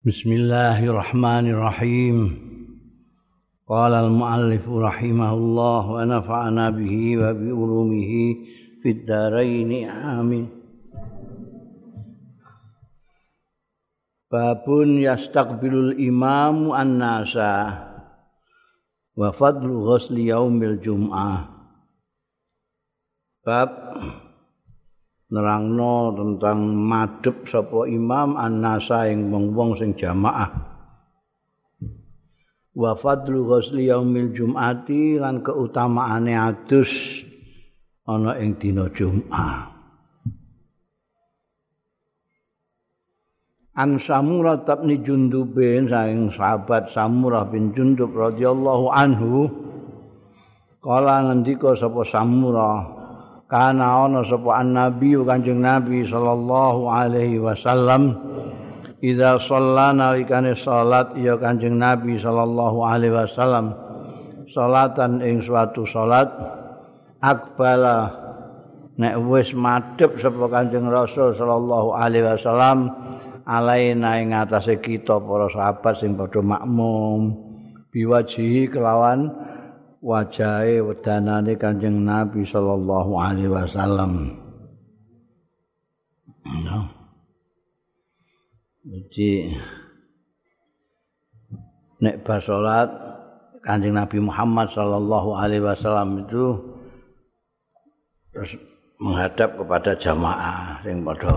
[0.00, 2.32] Bismillahirrahmanirrahim.
[3.68, 8.24] Qala al-muallif rahimahullah wa nafa'ana bihi wa bi ulumihi
[8.80, 10.48] fid dharain amin.
[14.32, 17.84] Babun yastaqbilul imamu an-nasa
[19.20, 21.44] wa fadlu ghusli yaumil jum'ah.
[23.44, 23.68] Bab
[25.30, 30.50] nerangno tentang madhep sapa imam annasa ing wong-wong sing jamaah.
[32.74, 37.22] Wa fadlu ghusli yaumil jum'ati lan keutamaane adus
[38.06, 39.70] ana ing dina Jumat
[43.80, 49.48] An Samurah tabni Jundubin saing sahabat Samurah bin Jundub radhiyallahu anhu
[50.84, 52.99] kala ngendika sapa Samurah
[53.50, 58.14] kana ana sapa nabi kanjeng nabi sallallahu alaihi wasallam
[59.02, 63.74] idza shallana likane salat ya kanjeng nabi sallallahu alaihi wasallam
[64.46, 66.30] salatan ing suatu salat
[67.22, 68.30] akbala.
[69.00, 72.92] Nek wis madhep sapa kanjeng rasul sallallahu alaihi wasallam
[73.48, 77.32] alaina ing atase kita para sahabat sing padha makmum
[77.88, 79.32] biwajihi kelawan
[80.00, 84.40] wajahe wedanane Kanjeng Nabi sallallahu alaihi wasallam.
[86.44, 86.78] Ya.
[88.80, 89.54] Jadi
[92.00, 92.88] nek bar salat
[93.60, 96.56] Kanjeng Nabi Muhammad sallallahu alaihi wasallam itu
[98.32, 98.56] terus
[98.96, 101.36] menghadap kepada jamaah sing padha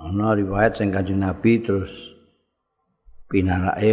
[0.00, 1.92] ana riwayat sing Kanjeng Nabi terus
[3.28, 3.92] pinarake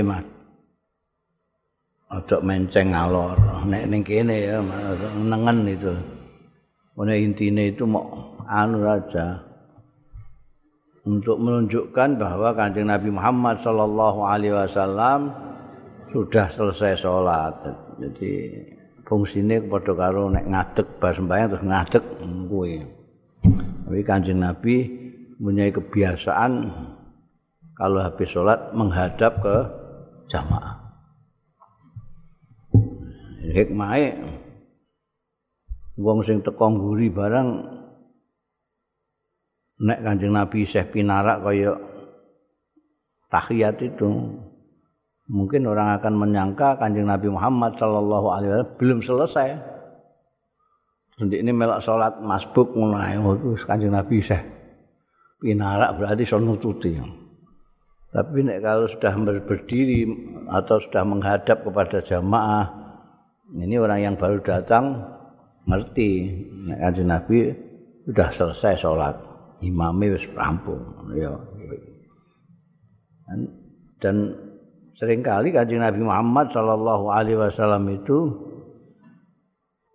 [2.14, 3.34] Ojo menceng ngalor.
[3.66, 4.62] Nek ning kene ya
[5.18, 5.94] nengen itu.
[6.94, 8.06] Pokoknya intinya itu mau
[8.46, 9.42] anu saja.
[11.06, 15.34] Untuk menunjukkan bahwa kanjeng Nabi Muhammad Sallallahu Alaihi Wasallam
[16.14, 17.54] sudah selesai sholat.
[18.02, 18.54] Jadi
[19.06, 22.04] fungsinya kepada karo nek ngadek bar sembahyang terus ngadek
[22.50, 22.86] kuwi.
[23.86, 24.76] Tapi kanjeng Nabi
[25.42, 26.52] punya kebiasaan
[27.76, 29.58] kalau habis sholat menghadap ke
[30.30, 30.85] jamaah.
[33.52, 34.18] Hikmahe
[36.00, 37.50] wong sing teko ngguri barang
[39.84, 41.76] nek Kanjeng Nabi Syekh pinarak kaya
[43.32, 44.40] tahiyat itu
[45.28, 49.50] mungkin orang akan menyangka Kanjeng Nabi Muhammad sallallahu alaihi wasallam belum selesai.
[51.16, 53.16] Sendik ini melak salat masbuk ngono ae
[53.64, 54.44] Kanjeng Nabi Syekh
[55.40, 56.96] pinarak berarti sono tuti.
[58.16, 59.12] Tapi nek kalau sudah
[59.44, 60.08] berdiri
[60.48, 62.85] atau sudah menghadap kepada jamaah
[63.54, 65.06] ini orang yang baru datang
[65.70, 66.42] ngerti.
[66.66, 67.54] Kanjeng Nabi
[68.10, 69.16] sudah selesai sholat.
[69.62, 70.82] Imamnya wis rampung.
[71.14, 71.34] Ya.
[73.26, 73.40] Dan,
[74.02, 74.16] dan
[74.98, 78.34] sering kali kanjeng Nabi Muhammad Shallallahu Alaihi Wasallam itu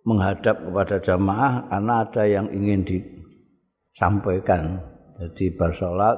[0.07, 4.79] menghadap kepada jamaah karena ada yang ingin disampaikan.
[5.21, 6.17] Jadi bar sholat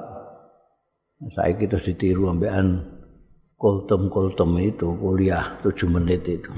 [1.32, 2.84] saya kita ditiru ambekan
[3.56, 6.52] kultum kultum itu kuliah tujuh menit itu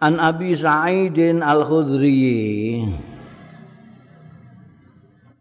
[0.00, 2.80] An Abi Sa'idin Al-Khudri.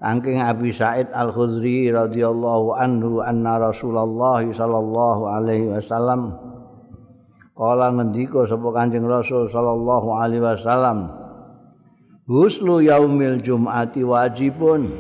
[0.04, 6.36] Angking Abi Sa'id Al-Khudri radhiyallahu anhu anna Rasulullah sallallahu alaihi wasallam.
[7.56, 11.12] Kala ngendika sapa Kanjeng Rasul sallallahu alaihi wasallam
[12.28, 14.92] Huslu yaumil Jum'ati wajibun.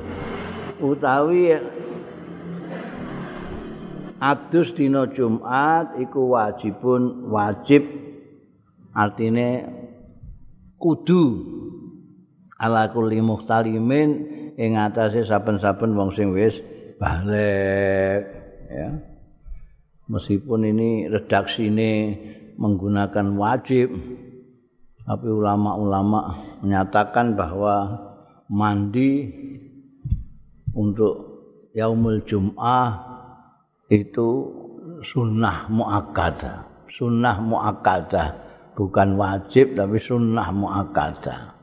[0.79, 1.51] Utawi
[4.23, 8.08] adus dina Jumat iku wajibun wajib
[8.99, 9.63] artine
[10.75, 11.23] kudu
[12.59, 14.09] ala kulli muhtalimin
[14.59, 16.59] ing atase saben-saben wong sing wis
[16.99, 18.27] balik
[18.67, 18.89] ya.
[20.09, 22.17] Meskipun ini redaksine
[22.59, 23.93] menggunakan wajib
[25.07, 27.97] tapi ulama-ulama menyatakan bahwa
[28.51, 29.31] mandi
[30.75, 31.13] untuk
[31.73, 32.89] yaumul jum'ah
[33.89, 34.27] itu
[35.05, 38.48] sunnah muakkadah sunnah muakkadah
[38.79, 41.59] bukan wajib tapi sunnah muakkadah.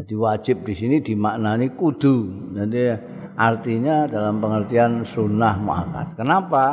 [0.00, 2.16] Jadi wajib di sini dimaknani kudu.
[2.56, 2.96] Jadi
[3.36, 6.16] artinya dalam pengertian sunnah muakkad.
[6.16, 6.64] Kenapa?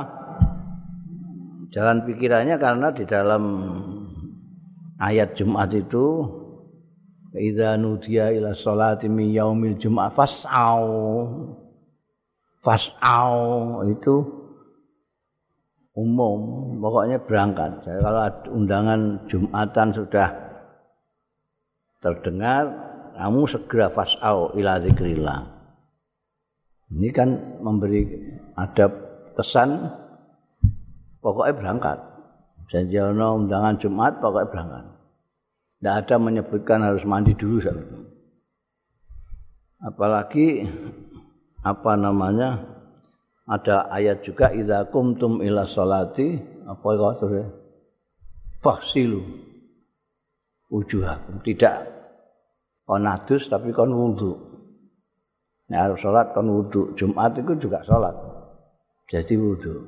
[1.75, 3.43] Jalan pikirannya karena di dalam
[5.03, 6.39] ayat Jumat itu
[7.31, 10.83] Idza nudiya ila sholati min yaumil jum'ah fas'au
[12.59, 14.40] fas'au itu
[15.91, 16.39] umum
[16.79, 18.21] pokoknya berangkat Jadi kalau
[18.55, 20.27] undangan Jumatan sudah
[21.99, 22.63] terdengar
[23.15, 25.39] kamu segera fas'au ila zikrillah.
[26.91, 27.29] Ini kan
[27.61, 28.07] memberi
[28.55, 28.89] ada
[29.35, 29.91] kesan
[31.21, 31.97] pokoknya berangkat.
[32.71, 34.85] Janji ono undangan Jumat pokoknya berangkat.
[35.77, 37.57] Tidak ada menyebutkan harus mandi dulu
[39.81, 40.65] Apalagi
[41.65, 42.70] apa namanya
[43.51, 47.27] ada ayat juga idza kumtum ila salati apa itu
[48.63, 49.19] faksilu
[50.71, 51.43] wujuhakum.
[51.43, 51.75] Tidak
[52.87, 54.31] konadus tapi kon wudu.
[55.67, 56.95] Nah harus sholat kon wudu.
[56.95, 58.15] Jumat itu juga sholat
[59.11, 59.83] jadi wudu.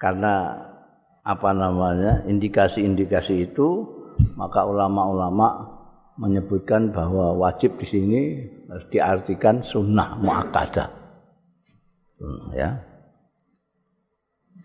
[0.00, 0.56] Karena
[1.20, 3.84] apa namanya indikasi-indikasi itu
[4.40, 5.72] maka ulama-ulama
[6.16, 8.20] menyebutkan bahwa wajib di sini
[8.68, 11.03] harus diartikan sunnah muakkadah
[12.54, 12.78] ya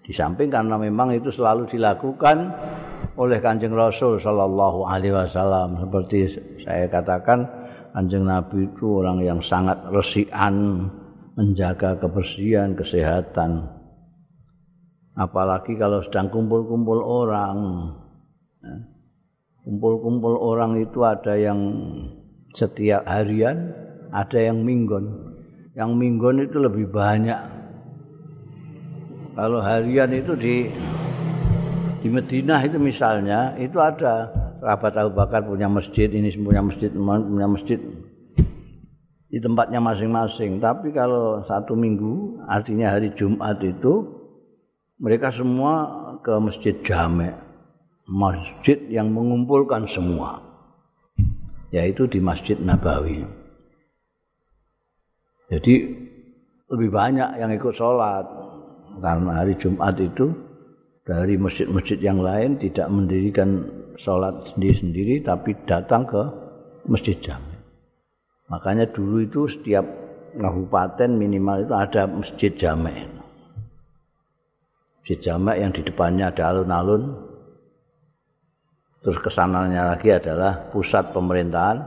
[0.06, 2.50] di samping karena memang itu selalu dilakukan
[3.20, 6.34] oleh kanjeng Rasul Shallallahu Alaihi Wasallam seperti
[6.66, 7.46] saya katakan
[7.94, 10.88] kanjeng Nabi itu orang yang sangat resian
[11.38, 13.70] menjaga kebersihan kesehatan
[15.14, 17.58] apalagi kalau sedang kumpul-kumpul orang
[18.66, 18.76] ya.
[19.68, 21.60] kumpul-kumpul orang itu ada yang
[22.54, 23.74] setiap harian,
[24.10, 25.29] ada yang minggon.
[25.74, 27.38] Yang minggon itu lebih banyak.
[29.38, 30.70] Kalau harian itu di
[32.00, 37.48] di Madinah itu misalnya itu ada sahabat Abu Bakar punya masjid, ini punya masjid, punya
[37.48, 37.80] masjid
[39.30, 40.60] di tempatnya masing-masing.
[40.60, 44.08] Tapi kalau satu minggu, artinya hari Jumat itu
[45.00, 45.88] mereka semua
[46.20, 47.50] ke masjid Jamek
[48.10, 50.42] masjid yang mengumpulkan semua
[51.70, 53.39] yaitu di Masjid Nabawi.
[55.50, 55.74] Jadi
[56.70, 58.26] lebih banyak yang ikut sholat
[59.02, 60.30] karena hari Jumat itu
[61.02, 63.66] dari masjid-masjid yang lain tidak mendirikan
[63.98, 66.22] sholat sendiri-sendiri tapi datang ke
[66.86, 67.58] masjid jami.
[68.54, 69.86] Makanya dulu itu setiap
[70.38, 72.94] kabupaten minimal itu ada masjid jami.
[75.02, 77.30] Masjid jami yang di depannya ada alun-alun
[79.00, 81.80] Terus kesananya lagi adalah pusat pemerintahan.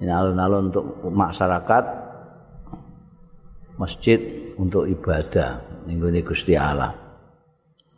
[0.00, 1.84] Ini alun-alun untuk masyarakat,
[3.82, 4.22] masjid
[4.54, 5.58] untuk ibadah.
[5.90, 6.94] Ini Gusti Allah.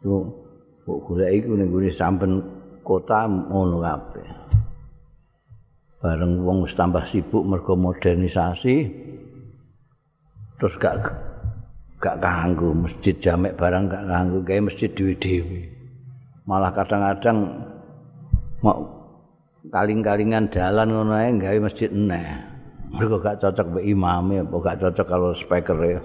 [0.00, 0.32] Itu
[0.84, 2.40] kok golek iku ning gone sampean
[2.80, 4.28] kota ngono kabeh.
[6.00, 9.04] Bareng wong wis tambah sibuk mergo modernisasi
[10.60, 11.00] terus gak
[12.00, 15.72] gak kanggo masjid jamek barang gak kanggo gawe masjid dhewe-dhewe.
[16.44, 17.38] Malah kadang-kadang
[18.60, 18.84] mau
[19.72, 22.53] kaling-kalingan dalan ngono ae gawe masjid eneh.
[22.94, 26.00] Mergo gak cocok mbek imame apa gak cocok kalau speaker ya.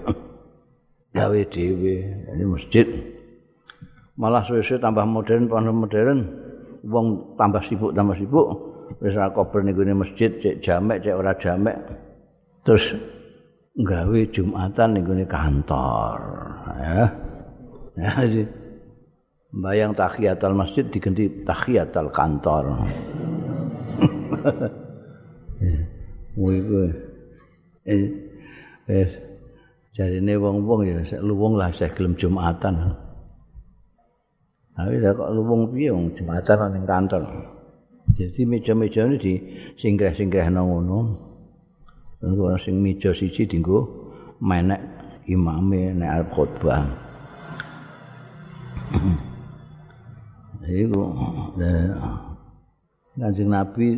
[1.16, 1.96] gawe dhewe.
[2.34, 2.86] Ini masjid
[4.20, 6.18] malah suwe-suwe tambah modern tambah modern
[6.84, 8.46] wong tambah sibuk tambah sibuk
[9.00, 11.76] wis kober ning masjid cek jamek cek ora jamek
[12.68, 12.92] terus
[13.80, 16.20] gawe jumatan ning kantor
[16.76, 17.08] ya
[18.28, 18.44] ya
[19.50, 22.86] Bayang tahiyatul masjid diganti tahiyatul kantor.
[26.34, 26.86] Kowe.
[28.90, 29.08] Eh
[29.90, 32.94] jarine wong-wong ya sik luwung lah sik gelem Jumatan.
[34.74, 37.26] Tapi kok luwung piye wong Jumatan ning kantor.
[38.10, 39.34] Jadi meja-meja ini di
[39.78, 40.98] singkreh-singkreh nang ngono.
[42.20, 43.86] Nunggu sing meja siji dinggo
[44.44, 44.82] menek
[45.30, 46.84] imame nek khotbah.
[50.70, 51.02] Iku
[53.18, 53.88] Kanjeng Nabi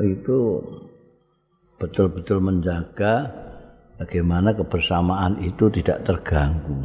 [0.00, 0.38] itu
[1.80, 3.32] betul-betul menjaga
[3.96, 6.84] bagaimana kebersamaan itu tidak terganggu.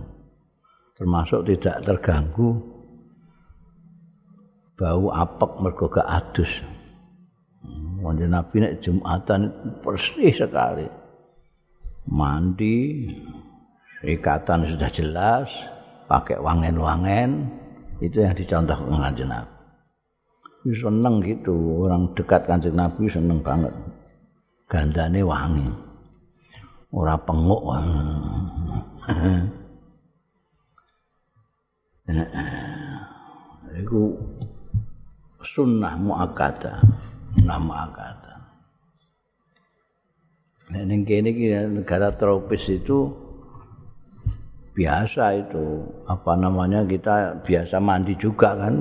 [0.96, 2.56] Termasuk tidak terganggu
[4.80, 6.64] bau apek mergo gak adus.
[8.00, 9.50] Kanjeng Nabi nek Jumatan
[9.82, 10.86] bersih sekali.
[12.06, 13.10] Mandi,
[14.06, 15.50] ikatan sudah jelas,
[16.06, 17.50] pakai wangen-wangen,
[17.98, 19.50] itu yang dicontoh kanjeng Nabi.
[20.70, 23.74] Seneng gitu orang dekat kanjeng Nabi seneng banget.
[24.66, 25.70] Gandane wangi.
[26.96, 27.64] Ora penguk.
[33.76, 34.16] Iku
[35.44, 36.80] sunnah muakada,
[37.36, 38.34] sunnah muakada.
[40.66, 43.14] Nek ning kene iki negara tropis itu
[44.76, 48.76] biasa itu apa namanya kita biasa mandi juga kan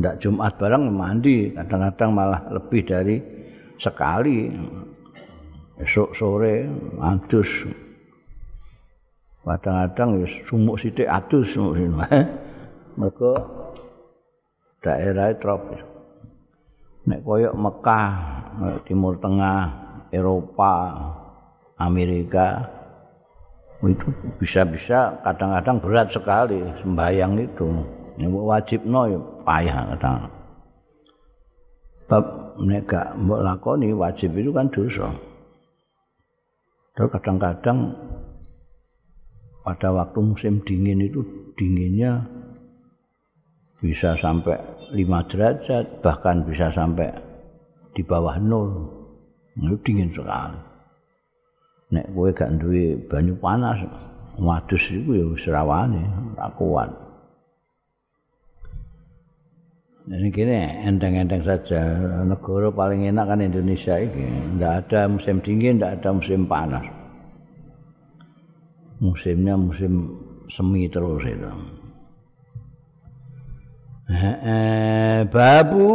[0.00, 3.20] ndak Jumat bareng mandi kadang-kadang malah lebih dari
[3.76, 4.48] sekali
[5.82, 6.68] esok sore
[7.02, 7.50] adus
[9.44, 11.54] kadang-kadang ya sumuk sithik adus
[12.94, 13.32] mereka
[14.80, 15.82] daerah tropis
[17.04, 18.34] nek koyok Mekah
[18.86, 19.66] Timur Tengah,
[20.14, 20.94] Eropa,
[21.80, 22.62] Amerika
[23.84, 24.08] itu
[24.40, 27.68] bisa-bisa kadang-kadang berat sekali sembahyang itu.
[28.16, 30.30] Ini wajib no ya payah kadang.
[32.08, 32.24] Bab
[32.62, 35.10] nek gak lakoni wajib itu kan dosa.
[36.94, 37.90] Terus kadang-kadang
[39.66, 41.26] pada waktu musim dingin itu
[41.58, 42.22] dinginnya
[43.82, 44.54] bisa sampai
[44.94, 47.10] 5 derajat bahkan bisa sampai
[47.92, 48.70] di bawah nol.
[49.58, 50.58] Itu dingin sekali.
[51.94, 53.78] Nek kowe gak duwe banyu panas
[54.38, 56.02] wadus iku ya rawane
[56.34, 56.90] ora kuat
[60.04, 61.80] Ini gini, enteng-enteng saja.
[62.28, 64.52] Negara paling enak kan Indonesia ini.
[64.52, 66.84] Tidak ada musim dingin, tidak ada musim panas.
[69.00, 70.12] Musimnya musim
[70.52, 71.52] semi terus itu.
[75.32, 75.92] babu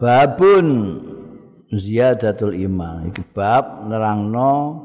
[0.00, 0.66] babun
[1.68, 4.80] ziyadatul iman iki bab nerangno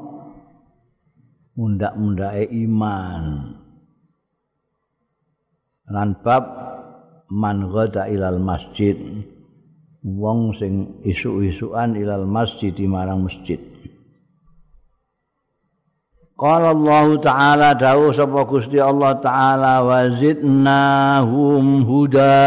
[1.56, 3.56] mundak-mundake iman
[5.90, 6.44] lan bab
[7.30, 8.98] man ghada ilal masjid
[10.02, 13.62] wong sing isu-isuan ilal masjid marang masjid
[16.40, 22.40] Qala Allah Ta'ala dawuh sapa Gusti Allah Ta'ala wazidnahum huda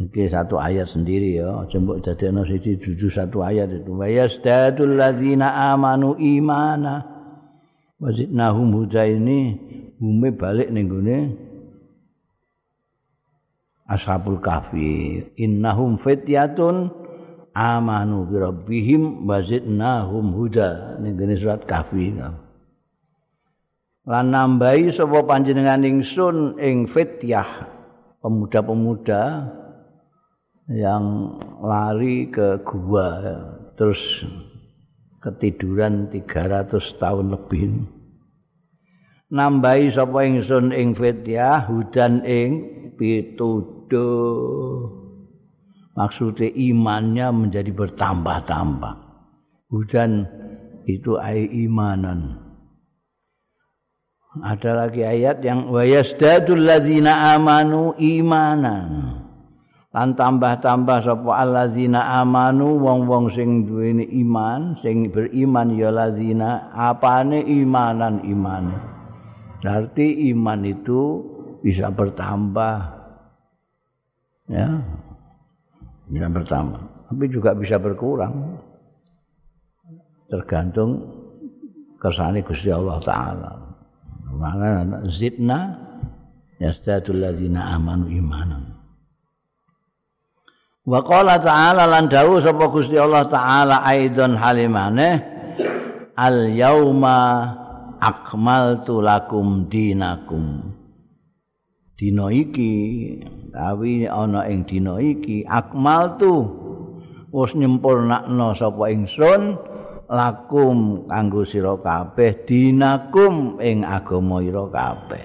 [0.00, 3.92] Iki satu ayat sendiri ya, jembuk dadekno siji dudu satu ayat itu.
[3.92, 7.04] Wa yastadul ladzina amanu imana.
[8.00, 9.60] Wazidnahum huda ini
[10.00, 11.49] bumi balik ning gone
[13.90, 15.18] Ashabul Kahfi.
[15.34, 16.94] Innahum fityatun
[17.50, 21.02] amanu bi rabbihim wazidnahum huda.
[21.02, 22.14] Gone surat Kahfi.
[24.06, 27.66] Lan nambahi sapa panjenengan ingsun ing fityah
[28.22, 29.50] pemuda-pemuda
[30.70, 33.18] yang lari ke gua
[33.74, 34.22] terus
[35.18, 37.90] ketiduran 300 tahun lebih
[39.34, 42.50] nambahi sapa ingsun ing fityah hudan ing
[43.90, 44.86] pituduh
[45.98, 48.94] maksudnya imannya menjadi bertambah-tambah.
[49.70, 50.26] Hudan
[50.86, 52.38] itu ai imanan.
[54.30, 59.18] Ada lagi ayat yang wayasdadul ladzina amanu imanan.
[59.90, 68.22] Lan tambah-tambah sapa allazina amanu wong-wong sing duweni iman sing beriman ya lazina apane imanan
[68.22, 68.70] iman?
[69.58, 71.26] Berarti iman itu
[71.66, 72.99] bisa bertambah
[74.50, 74.68] ya.
[76.10, 78.54] Bisa bertambah tapi juga bisa berkurang.
[80.30, 81.10] Tergantung
[81.98, 83.50] kersane Gusti Allah taala.
[84.30, 85.74] Mana zidna
[86.62, 88.62] yastadul ladzina amanu imanan.
[90.86, 95.18] Wa qala ta'ala lan dawuh sapa Gusti Allah taala aidon halimane
[96.14, 97.18] al yauma
[97.98, 100.69] akmaltu lakum dinakum
[102.00, 102.72] dina iki
[103.52, 106.48] kawi ana ing dina iki akmaltu
[107.28, 109.60] wis nyempurnakno sapa ingsun
[110.08, 115.24] lakum kanggo sira kabeh dinakum ing agama ira kabeh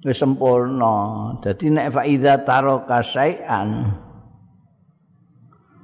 [0.00, 0.96] wis sempurna.
[1.44, 3.92] Dadi nek faida taro kasaian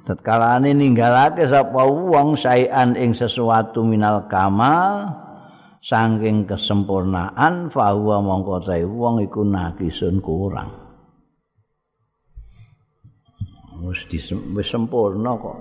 [0.08, 5.28] tatkalane ninggalake sapa wong saian ing sesuatu minal kamal
[5.80, 10.70] saking kesempurnaan fahuwa mongko tae wong iku nakisun kurang.
[13.80, 15.56] Wis sempurna kok.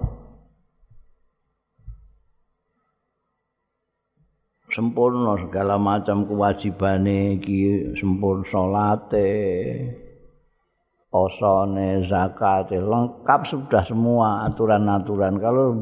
[4.70, 9.30] sempurna segala macam kewajibane iki sempurna salate
[11.10, 15.74] posone zakat lengkap sudah semua aturan-aturan kalau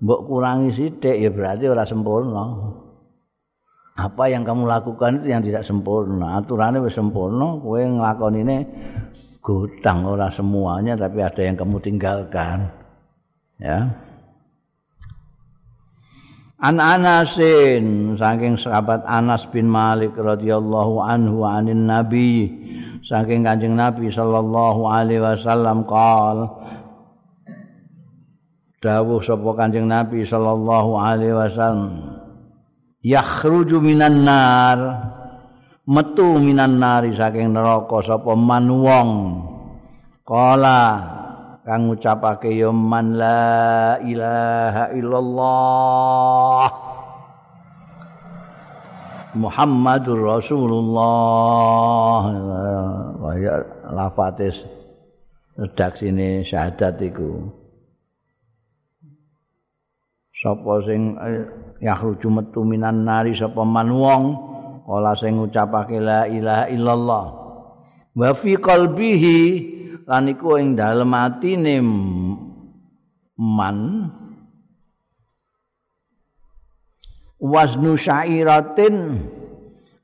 [0.00, 2.72] mbok kurangi sithik ya berarti ora sempurna
[3.92, 6.40] apa yang kamu lakukan itu yang tidak sempurna?
[6.40, 8.64] Aturannya wis sempurna kowe nglakonine
[9.44, 12.72] gudang ora semuanya tapi ada yang kamu tinggalkan.
[13.60, 13.92] Ya.
[16.62, 22.48] An Anasin saking sahabat Anas bin Malik radhiyallahu anhu anin Nabi
[23.02, 26.46] saking Kanjeng Nabi sallallahu alaihi wasallam qol
[28.78, 32.21] dawuh sapa Kanjeng Nabi sallallahu alaihi wasallam
[33.02, 34.78] yakhruju minan nar.
[35.82, 39.10] Metu minan nari saking neraka sapa man wong.
[40.22, 41.02] Qala
[41.66, 46.70] kang ngucapake ya man la ilaha illallah.
[49.34, 52.22] Muhammadur Rasulullah.
[53.18, 53.58] Wa ya
[53.90, 54.62] lafatis
[55.58, 57.50] redaksine syahadat iku.
[60.38, 61.46] Sapa sing eh,
[61.82, 64.22] yakhruju metu minan nari sapa man wong
[64.86, 67.24] kala sing ngucapake la ilaha illallah.
[68.14, 69.38] Wa fi qalbihi
[70.06, 71.76] lan iku ing dalem atine
[73.36, 73.78] man.
[77.42, 79.18] Wasnu syairatin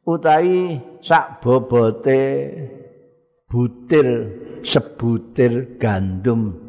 [0.03, 2.51] utawi sak bobote
[3.47, 4.09] butir
[4.67, 6.68] sebutir gandum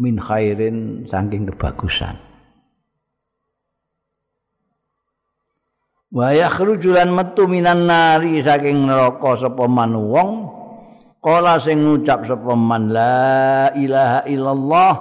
[0.00, 2.16] min khairin saking kebagusan.
[6.10, 10.30] Wa yakhruju lan metu minan nari saking neraka sapa man wong
[11.22, 14.94] kala sing ngucap sapa man la ilaha illallah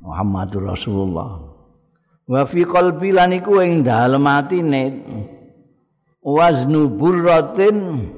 [0.00, 1.44] Muhammadur Rasulullah.
[2.28, 4.84] Wa fi qalbi lan iku ing dalem atine
[6.20, 8.08] waznu burratin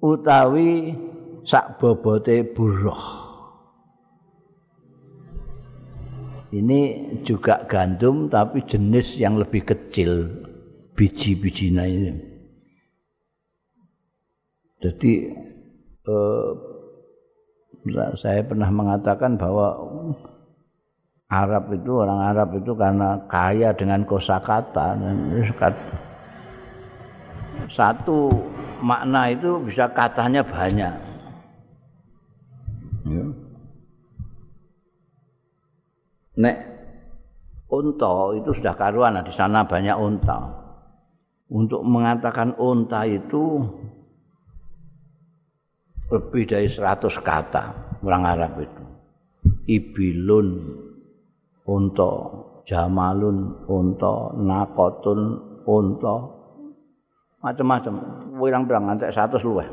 [0.00, 0.92] utawi
[1.44, 3.19] sak bobote burrah
[6.50, 6.80] ini
[7.22, 10.26] juga gandum tapi jenis yang lebih kecil.
[10.98, 12.12] Biji-bijinya ini.
[14.80, 15.12] Jadi
[16.04, 16.50] eh,
[18.20, 19.80] saya pernah mengatakan bahwa
[21.30, 24.98] Arab itu orang Arab itu karena kaya dengan kosakata.
[27.70, 28.34] Satu
[28.82, 31.09] makna itu bisa katanya banyak.
[36.40, 36.56] Nek
[37.68, 40.38] unta itu sudah karuan di sana banyak unta.
[41.50, 43.60] Untuk mengatakan unta itu
[46.10, 47.64] lebih dari 100 kata
[48.02, 48.84] orang Arab itu.
[49.70, 50.48] Ibilun
[51.66, 52.12] unta,
[52.66, 55.20] jamalun unta, nakotun
[55.66, 56.16] unta.
[57.40, 57.94] Macam-macam,
[58.36, 59.68] wirang-wirang ngantek 100 luwih.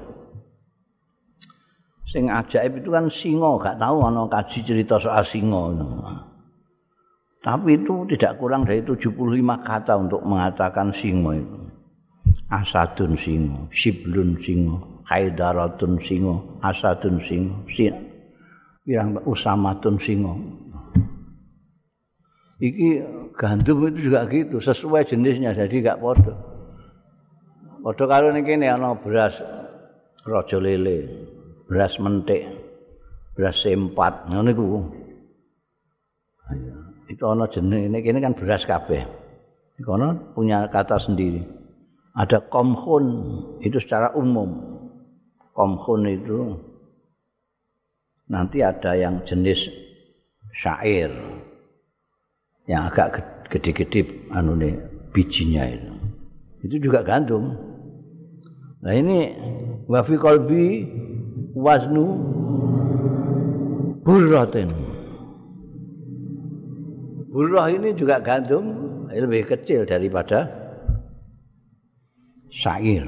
[2.08, 5.76] Sing ajaib itu kan singo, gak tahu ana kaji cerita soal singo.
[7.48, 9.16] Tapi itu tidak kurang dari 75
[9.64, 11.58] kata untuk mengatakan singo itu.
[12.52, 17.96] Asadun singo, siblun singo, haidaratun singo, asadun singo, sin.
[18.84, 20.36] Pirang usamatun singo.
[22.60, 22.90] Iki
[23.40, 26.36] gandum itu juga gitu, sesuai jenisnya jadi gak podo.
[27.80, 29.40] Podo kalau ini kini ana beras
[30.28, 31.08] rojo lele,
[31.64, 32.44] beras mentik,
[33.40, 34.68] beras sempat, ngono iku.
[37.08, 39.04] Itu ana jenis ini kini kan beras kabeh.
[39.84, 41.44] Kono punya kata sendiri.
[42.18, 43.06] Ada komhun
[43.64, 44.82] itu secara umum.
[45.54, 46.58] Komhun itu
[48.28, 49.70] nanti ada yang jenis
[50.52, 51.14] syair.
[52.68, 54.76] yang agak gede-gede anu nih
[55.16, 55.92] bijinya itu.
[56.68, 57.56] Itu juga gandum.
[58.84, 59.32] Nah ini
[59.88, 60.84] wafi kolbi
[61.56, 62.06] wasnu
[64.04, 64.87] burratin.
[67.38, 68.66] Burrah ini juga gandum
[69.14, 70.50] lebih kecil daripada
[72.50, 73.06] syair.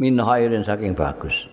[0.00, 1.44] Min khairin saking bagus.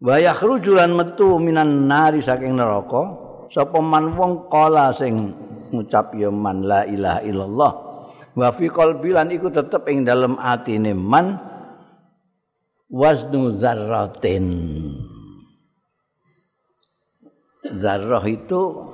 [0.00, 3.12] Wa yakhrujulan metu minan nari saking neraka
[3.52, 5.36] sapa man wong kala sing
[5.76, 7.72] ngucap ya man la ilaha illallah
[8.32, 11.36] wa fi qalbi lan iku tetep ing dalem atine man
[12.88, 14.46] waznu zarratin
[17.76, 18.89] zarrah itu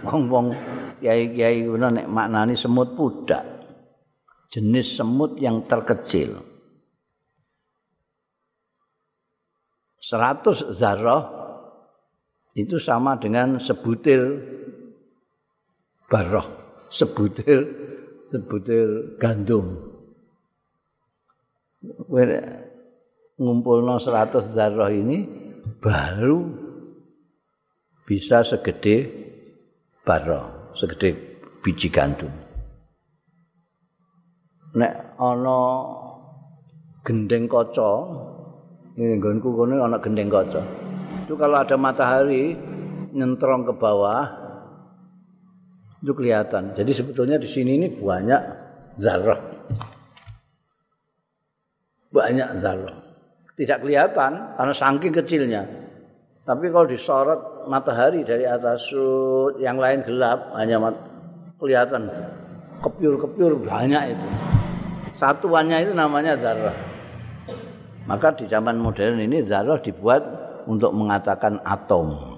[0.00, 0.56] wong-wong
[1.04, 3.44] kiai-kiai ngono nek maknani semut pudak
[4.48, 6.52] jenis semut yang terkecil
[10.02, 11.22] 100 zarrah
[12.52, 14.20] itu sama dengan sebutir
[16.10, 16.44] baroh,
[16.92, 17.64] sebutir
[18.28, 19.92] sebutir gandum.
[23.38, 25.24] Ngumpulno 100 zarah ini
[25.80, 26.50] baru
[28.04, 28.96] bisa segede
[30.02, 31.14] baroh, segede
[31.62, 32.30] biji gandum.
[34.74, 35.60] Nek ana
[37.06, 37.90] gendeng kaca,
[38.98, 40.62] ini nggonku kono ana gendeng kaca.
[41.22, 42.56] itu kalau ada matahari
[43.12, 44.26] nyentrong ke bawah
[46.02, 46.74] itu kelihatan.
[46.74, 48.42] Jadi sebetulnya di sini ini banyak
[48.98, 49.38] zarah.
[52.10, 52.96] Banyak zarah.
[53.54, 55.62] Tidak kelihatan karena saking kecilnya.
[56.42, 58.90] Tapi kalau disorot matahari dari atas
[59.62, 60.90] yang lain gelap, hanya
[61.62, 62.10] kelihatan
[62.82, 64.28] kepiur-kepiur banyak itu.
[65.22, 66.74] Satuannya itu namanya zarah.
[68.10, 70.26] Maka di zaman modern ini zarah dibuat
[70.66, 72.34] untuk mengatakan atom.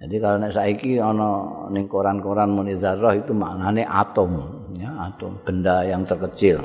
[0.00, 4.32] Jadi kalau nek saiki ana ning koran-koran muni itu maknane atom,
[4.80, 6.64] ya, atom, benda yang terkecil.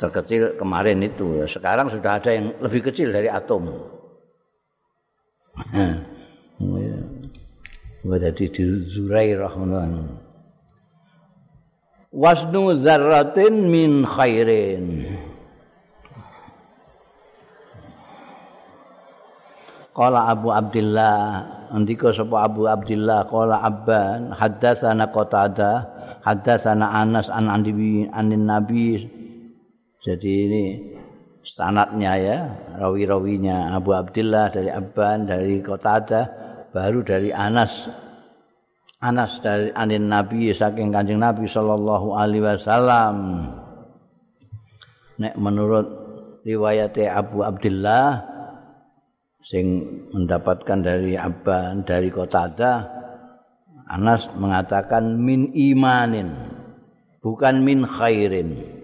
[0.00, 1.44] terkecil kemarin itu.
[1.44, 3.68] Sekarang sudah ada yang lebih kecil dari atom.
[8.00, 9.52] Wah jadi di Zurairah
[12.10, 15.14] Wasnu dzarratin min khairin.
[19.94, 25.76] Qala Abu Abdullah andika sapa Abu Abdullah qala Abban haddatsana Qatadah
[26.24, 29.06] haddatsana Anas an Andi anin Nabi.
[30.00, 30.64] Jadi ini
[31.40, 32.38] sanatnya ya
[32.76, 36.24] rawi-rawinya Abu Abdullah dari Abban dari Qatadah
[36.70, 37.88] baru dari Anas.
[39.00, 43.16] Anas dari anin Nabi saking Kanjeng Nabi sallallahu alaihi wasallam.
[45.16, 45.88] Nek menurut
[46.44, 48.20] riwayat Abu Abdullah
[49.40, 53.00] sing mendapatkan dari Abban dari Qatadah
[53.90, 56.30] Anas mengatakan min imanin
[57.24, 58.79] bukan min khairin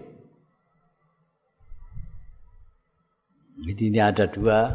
[3.57, 4.69] jadi ini ada dua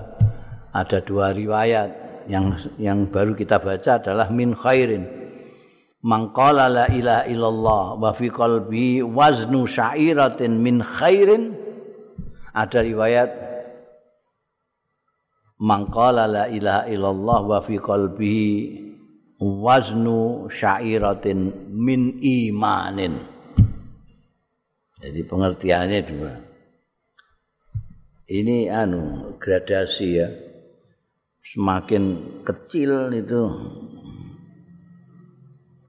[0.75, 2.03] ada dua riwayat.
[2.27, 5.07] Yang yang baru kita baca adalah min khairin.
[6.03, 11.55] Mangqala la ilaha illallah wa fi qalbi waznu syairatin min khairin.
[12.53, 13.31] Ada riwayat
[15.62, 18.51] mangkala la ilaha illallah wa fi qalbihi
[19.38, 23.14] waznu syairatin min imanin.
[25.03, 26.52] Jadi pengertiannya dua
[28.33, 30.29] ini anu gradasi ya
[31.45, 32.05] semakin
[32.49, 33.42] kecil itu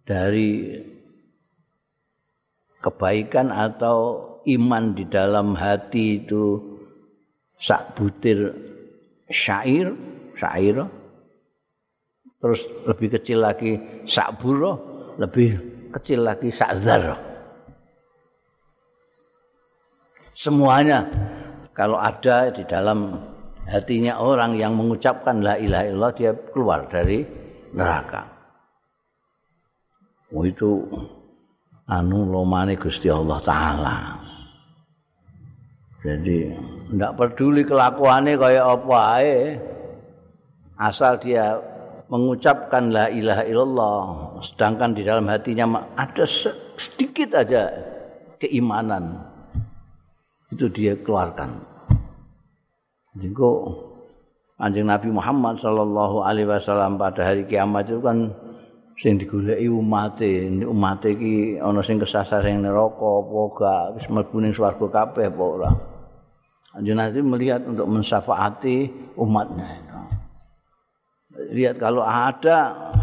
[0.03, 0.75] dari
[2.83, 3.97] kebaikan atau
[4.43, 6.59] iman di dalam hati itu
[7.55, 8.51] sak butir
[9.31, 9.95] syair,
[10.35, 10.83] syair.
[12.43, 14.75] Terus lebih kecil lagi sakburo,
[15.15, 15.55] lebih
[15.95, 17.15] kecil lagi sakzar.
[20.35, 21.07] Semuanya
[21.73, 23.17] kalau ada di dalam
[23.65, 27.25] hatinya orang yang mengucapkan la ilaha illallah dia keluar dari
[27.73, 28.29] neraka.
[30.33, 30.85] Oh itu
[31.89, 33.97] anu lomane Gusti Allah taala.
[36.05, 36.51] Jadi
[36.93, 39.37] ndak peduli kelakuannya kayak apa ae.
[40.73, 41.57] Asal dia
[42.11, 44.01] mengucapkan la ilaha illallah
[44.45, 46.25] sedangkan di dalam hatinya ada
[46.77, 47.71] sedikit aja
[48.37, 49.32] keimanan
[50.53, 51.57] itu dia keluarkan.
[53.17, 53.29] Jadi
[54.63, 58.31] Anjing Nabi Muhammad sallallahu alaihi wasallam pada hari kiamat itu kan
[58.95, 64.53] sing digoleki umate, umate iki ana sing kesasar ning neraka apa gak wis mlebu ning
[64.53, 65.71] swarga kabeh apa ora.
[66.79, 68.87] Anjing Nabi melihat untuk mensyafaati
[69.19, 69.99] umatnya itu.
[71.59, 72.93] Lihat kalau ada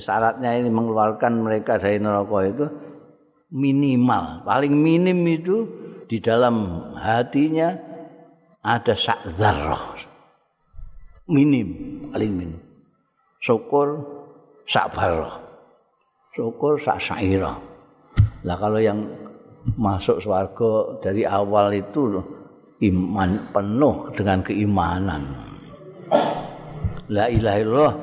[0.00, 2.66] syaratnya ini mengeluarkan mereka dari neraka itu
[3.52, 6.54] minimal, paling minim itu di dalam
[6.94, 7.74] hatinya
[8.62, 9.26] ada sak
[11.26, 11.68] Minim,
[12.14, 12.60] paling minim.
[13.42, 13.98] Syukur
[14.66, 15.42] sak barah.
[16.34, 17.58] Syukur sak syairah.
[18.46, 19.02] Lah kalau yang
[19.74, 22.22] masuk swarga dari awal itu
[22.86, 25.22] iman penuh dengan keimanan.
[27.10, 27.94] La ilaha illallah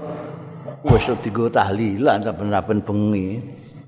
[0.91, 3.39] wis digo tahlilan saben-saben bengi.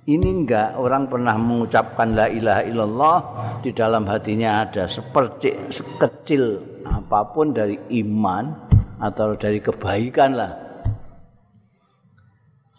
[0.06, 3.18] Ini enggak orang pernah mengucapkan la ilaha illallah
[3.66, 7.74] di dalam hatinya ada seperti sekecil apapun dari
[8.06, 8.54] iman
[9.02, 10.54] atau dari kebaikan lah.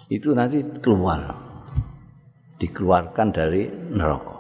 [0.07, 1.35] Itu nanti keluar
[2.63, 4.39] dikeluarkan dari neraka.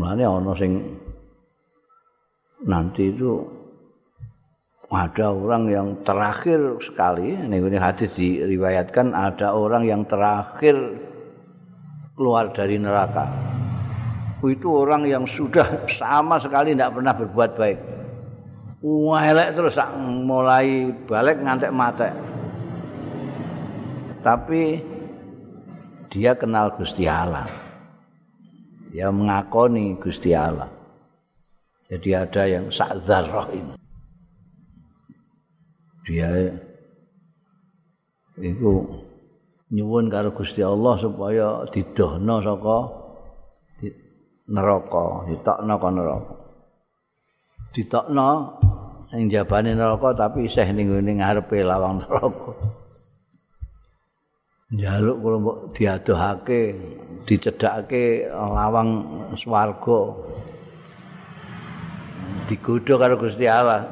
[0.00, 0.72] Mulane ana sing
[2.64, 3.44] nanti itu
[4.92, 10.76] ada orang yang terakhir sekali ini hadis diriwayatkan ada orang yang terakhir
[12.14, 13.26] keluar dari neraka.
[14.44, 17.78] Itu orang yang sudah sama sekali tidak pernah berbuat baik.
[19.24, 22.08] Elek terus mulai balik ngantek mate.
[24.20, 24.84] Tapi
[26.12, 27.48] dia kenal Gusti Allah.
[28.92, 30.68] Dia mengakoni Gusti Allah.
[31.88, 33.83] Jadi ada yang sak zarrah ini.
[36.04, 36.28] Dia
[38.36, 38.72] itu
[39.72, 42.78] nyuwun karo Gusti Allah supaya didohno saka
[44.44, 46.34] neraka, ditokno ka neraka.
[47.72, 48.28] Ditokno
[49.16, 52.52] ing jabane neraka tapi isih ning ngene ngarepe lawang neraka.
[54.74, 56.60] Njaluk kula mbok diadohake,
[57.24, 58.90] dicedhakake lawang
[59.38, 60.00] swarga.
[62.48, 63.88] digodho karo Gusti Allah.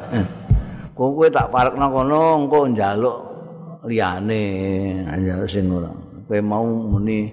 [0.92, 3.18] Kowe tak parekno kono engko njaluk
[3.88, 4.42] liyane,
[5.09, 5.88] njaluk sing ora.
[6.28, 7.33] Kowe mau muni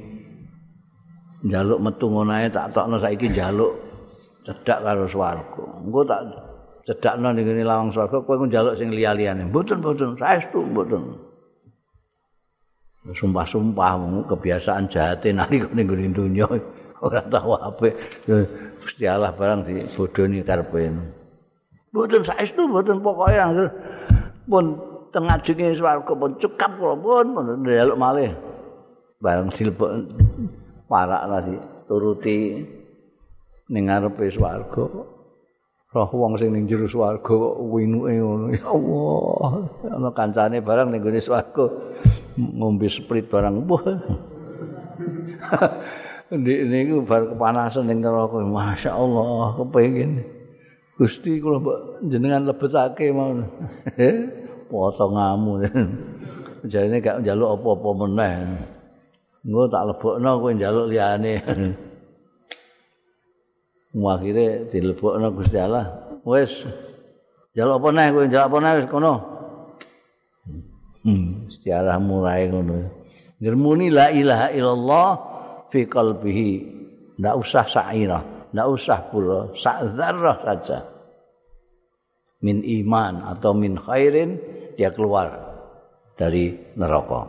[1.43, 3.75] njaluk metu ngono ae tak tokno saiki njaluk
[4.47, 5.63] cedak karo swarga.
[5.83, 6.21] Engko tak
[6.87, 9.51] cedakno ning ngene lawang swarga kowe njaluk sing liya-liyane.
[9.51, 11.03] Mboten mboten, saestu mboten.
[13.09, 16.47] Sumpah-sumpah kebiasaan jahate ning ngene dunya
[17.03, 18.23] ora tau apik.
[18.79, 20.39] Gusti Allah barang di bodoni.
[21.89, 23.69] Mboten saestu mboten pokoke anggere
[24.45, 24.77] pun
[25.41, 27.25] jenenge swarga pun cekap kula pun
[27.65, 28.31] njaluk malih.
[29.17, 29.89] Barang dilebok
[30.85, 31.57] parak nasi
[31.89, 32.61] turuti
[33.73, 34.85] ning ngarepe swarga.
[35.89, 38.53] roh wong sing ning jero swarga winuke ngono.
[38.53, 39.51] Ya Allah
[39.89, 41.65] ana kancane barang ning gone swarga.
[42.37, 43.65] Ngombe sprit barang.
[46.29, 48.37] Ndek niku bar kepanasan ning neraka.
[48.37, 50.21] Masyaallah kepengin
[50.99, 51.63] Gusti kula
[52.11, 53.31] jenengan lebetake mau
[54.69, 55.53] potong ngamu.
[56.71, 58.33] Jarine gak njaluk apa-apa meneh.
[59.47, 61.39] Engko tak lebokno kowe njaluk liyane.
[64.11, 65.87] Akhire dilebokno Gusti Allah.
[66.27, 66.67] Wis.
[67.55, 69.13] Jaluk apa neh kowe jaluk apa neh wis kono.
[71.07, 72.75] Hmm Gusti Allah mulai ngono.
[73.39, 75.09] Ngermuni la ilaha illallah
[75.71, 76.51] fi qalbihi.
[77.23, 80.79] Ndak usah sa'ira ndak usah pula sak zarrah saja.
[82.39, 84.39] Min iman atau min khairin
[84.79, 85.27] dia keluar
[86.15, 87.27] dari neraka.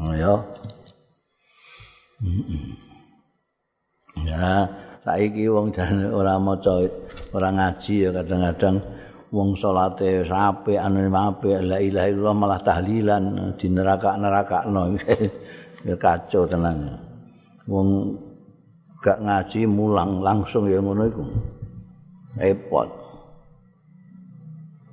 [0.00, 0.34] Oh, ya.
[4.20, 4.68] Ya
[5.00, 6.84] saiki wong jane ora maca
[7.32, 8.76] ora ngaji ya kadang-kadang.
[9.30, 14.82] Wong salate apik anu apik la ilaha illallah malah tahlilan di neraka-nerakakno
[15.88, 16.98] ya kacau tenan.
[17.70, 17.88] Wong
[19.00, 21.24] gak ngaji mulang langsung ya ngono iku
[22.36, 22.88] repot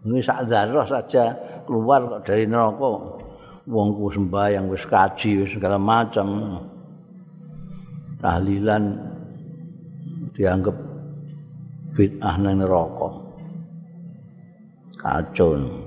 [0.08, 1.24] ini sak saja
[1.67, 2.88] keluar dari neraka
[3.67, 6.56] wong ku sembahyang wis kaji wis segala macam
[8.24, 8.96] tahlilan
[10.38, 10.78] dianggap
[11.98, 13.10] bid'ah nang neraka.
[15.02, 15.87] Kacau.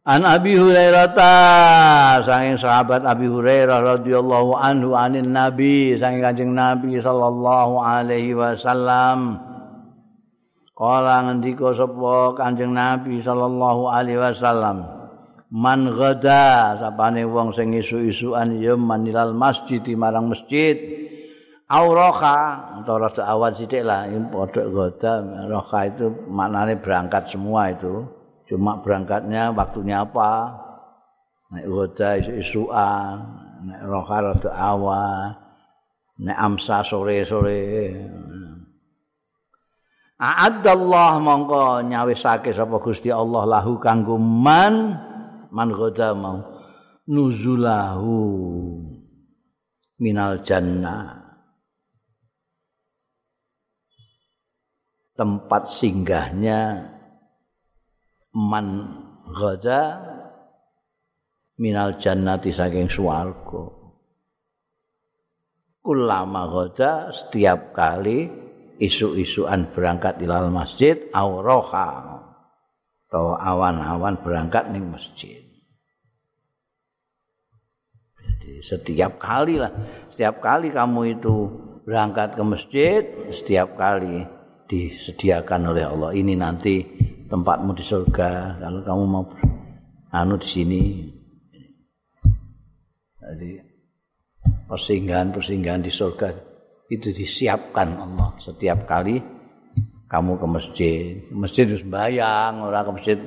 [0.00, 1.34] An Abi Hurairah ta
[2.24, 9.36] saking sahabat Abi Hurairah radhiyallahu anhu anin Nabi saking Kanjeng Nabi sallallahu alaihi wasallam.
[10.72, 14.88] Kala ngendika sapa Kanjeng Nabi sallallahu alaihi wasallam.
[15.52, 20.80] Man ghada sapane wong sing isu-isuan ya manilal masjid marang masjid.
[21.68, 28.10] Auroka atau rada awan sithik lah ini padha goda roka itu maknanya berangkat semua itu
[28.50, 30.58] cuma berangkatnya waktunya apa?
[31.54, 33.14] Nek goda isu-isuan
[33.70, 35.38] nek roka rada awan
[36.18, 37.94] nek amsa sore-sore.
[40.20, 44.98] A'adallah mongko nyawisake sapa Gusti Allah lahu kanggo man
[45.48, 46.44] man goda mau.
[47.10, 48.18] Nuzulahu
[49.98, 51.18] minal jannah.
[55.18, 56.86] Tempat singgahnya
[58.34, 58.66] man
[59.30, 59.82] ghada
[61.58, 63.68] minal jannati saking swarga
[65.82, 68.30] kulama ghada setiap kali
[68.80, 72.20] isu-isuan berangkat ilal masjid auroha
[73.10, 75.42] atau awan-awan berangkat ning masjid
[78.14, 79.74] jadi setiap kali lah
[80.08, 81.50] setiap kali kamu itu
[81.82, 83.02] berangkat ke masjid
[83.34, 84.22] setiap kali
[84.70, 86.10] disediakan oleh Allah.
[86.14, 86.86] Ini nanti
[87.30, 89.24] tempatmu di surga kalau kamu mau
[90.10, 90.82] anu di sini.
[93.22, 93.50] Jadi
[94.66, 96.28] persinggahan-persinggahan di surga
[96.90, 99.22] itu disiapkan Allah setiap kali
[100.10, 101.04] kamu ke masjid.
[101.30, 103.18] Masjid itu sembahyang, orang ke masjid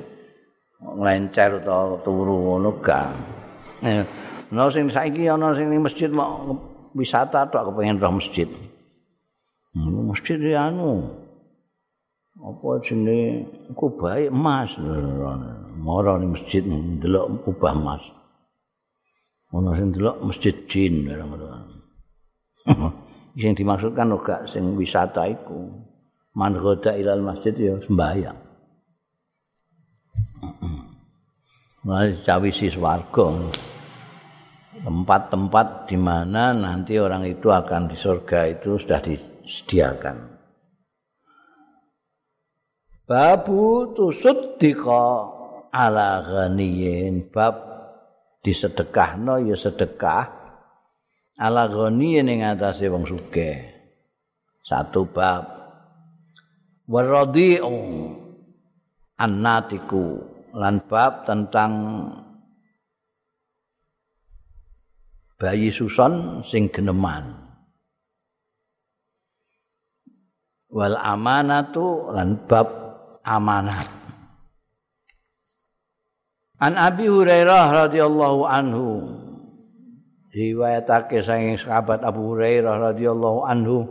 [0.84, 3.08] ngelencer atau turu ngono gak.
[4.52, 6.52] Nah, sing saiki ana sing masjid mau
[6.92, 8.48] wisata tok kepengen roh masjid.
[9.72, 11.23] Hmm, masjid ya anu.
[12.44, 14.76] Apa jenenge kubahe emas.
[15.80, 18.04] Mara ning masjid ndelok kubah emas.
[19.56, 21.08] Ono sing ndelok masjid jin
[23.40, 25.72] sing dimaksudkan ora sing wisata iku.
[26.34, 28.38] Man ghada ilal masjid ya sembahyang.
[31.86, 33.30] Mari cawisi swarga.
[34.74, 40.33] Tempat-tempat di mana nanti orang itu akan di surga itu sudah disediakan.
[43.04, 45.04] Babu tusuddika
[45.72, 47.28] ala ghaniyin.
[47.32, 47.54] Bab
[48.44, 50.24] disedekahno ya sedekah.
[51.40, 53.64] Ala ghaniyin ing atase wong sugih.
[54.64, 55.44] Satu bab.
[56.88, 57.74] Waradhi'u
[59.18, 60.32] annatiku.
[60.54, 61.72] Lan bab tentang
[65.34, 67.42] bayi suson sing geneman.
[70.70, 72.83] Wal amanatu lan bab
[73.24, 73.88] amanat
[76.62, 79.04] An Abi Hurairah radhiyallahu anhu
[80.32, 83.84] riwayatake saking sahabat Abu Hurairah radhiyallahu anhu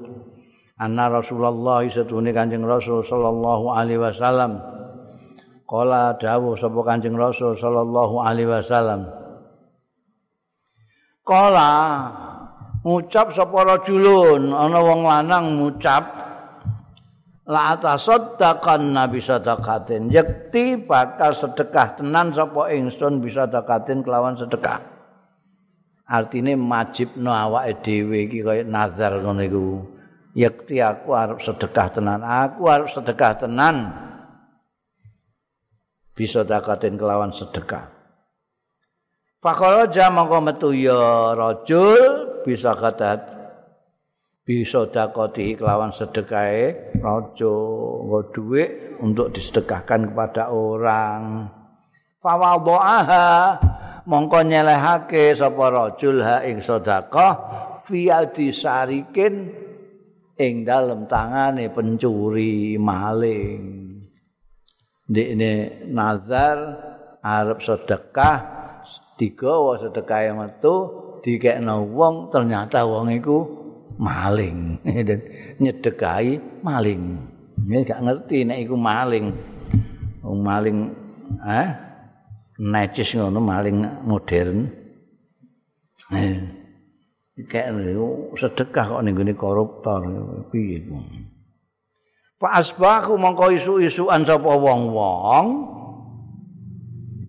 [0.80, 4.74] anna Rasulullah satune Kanjeng Rasul sallallahu alaihi wasallam
[5.74, 9.10] kala dawuh sapa Kanjeng Rasul sallallahu alaihi wasallam.
[11.26, 11.72] Kala
[12.86, 16.04] ngucap sapa rajulun ana wong lanang ngucap
[17.47, 20.12] la tasaddaqan nabi sadaqatin.
[20.12, 24.79] Yakti bakal sedekah tenan sapa ingsun bisa sedekatin kelawan sedekah.
[26.03, 29.67] Artine majibno awake dhewe iki kaya nazar ngono iku.
[30.34, 32.19] Yakti aku arep sedekah tenan.
[32.21, 33.93] Aku arep sedekah tenan.
[36.13, 37.89] Bisa takatin kelawan sedekah.
[39.43, 43.19] Fakaraja mongko metu ya rajul bisa kata
[44.43, 47.56] bisa dakoti kelawan sedekahe raja
[48.03, 51.47] nggo dhuwit untuk disedekahkan kepada orang.
[52.19, 53.60] Fawadhaha
[54.03, 57.34] mongko nyelehake sapa rajul ha ing sedekah
[57.88, 59.51] fi disarikin
[60.36, 63.63] ing dalem tangane pencuri maling.
[65.08, 66.58] Ndekne nazar
[67.23, 68.38] arep sedekah
[69.15, 70.75] digawa sedekah metu
[71.23, 73.62] dikekno wong ternyata wong iku
[73.99, 74.79] maling.
[75.08, 75.19] Dan
[75.62, 77.01] nyedekahi maling.
[77.63, 79.25] Ini gak ngerti nek iku maling.
[80.23, 80.77] Wong maling
[81.43, 81.69] eh
[82.60, 83.77] necis ngono maling
[84.08, 84.67] modern.
[86.12, 86.63] Eh
[87.49, 87.73] kayak
[88.38, 90.06] sedekah kok ning koruptor
[90.53, 90.86] piye
[92.38, 95.45] Pak asbahu mongko isu-isuan sapa wong-wong?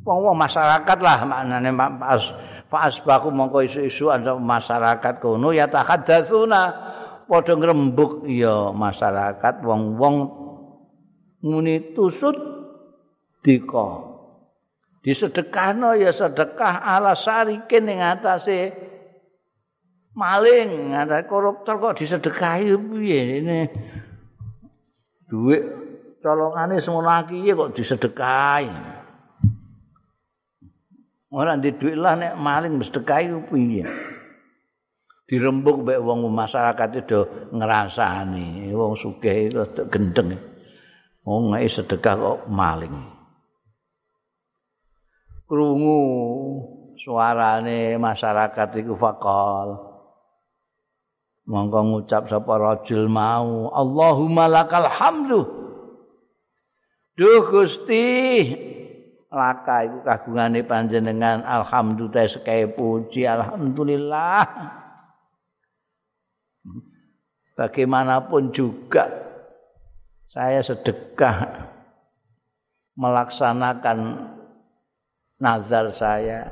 [0.02, 1.70] Wong masyarakat lah maknane
[2.02, 2.18] pas
[2.74, 6.62] pas baku mongko isu-isu ana masyarakat kono ya tahaddatsuna
[7.30, 10.16] padha ngrembug ya masyarakat wong-wong
[11.46, 12.34] muni tusut
[13.46, 14.10] dika.
[15.06, 18.74] Disedekahno ya sedekah ala sarikin ing atase
[20.18, 20.98] maling.
[20.98, 23.60] Ada koruptor kok disedekahi piye ini?
[25.30, 25.62] Duit
[26.18, 28.93] colongane semono kok disedekahi
[31.34, 33.82] Ora ndek dhuwit lah nek maling mesti kayu piye.
[35.26, 39.58] Dirembuk mek wong masyarakat itu ngrasani, wong sugih itu
[39.90, 40.38] gendeng.
[41.26, 42.94] Wong ngek sedekah kok maling.
[45.50, 46.00] Krungu
[46.94, 49.90] suarane masyarakat iku fakal.
[51.50, 55.44] Monggo ngucap sapa rajul mau, Allahumma lakal hamdu.
[57.18, 58.08] Duh Gusti,
[59.34, 64.46] laka iku kagungane panjenengan alhamdulillah sekaya puji alhamdulillah.
[67.54, 69.06] Bagaimanapun juga
[70.30, 71.70] saya sedekah
[72.98, 73.98] melaksanakan
[75.38, 76.50] nazar saya.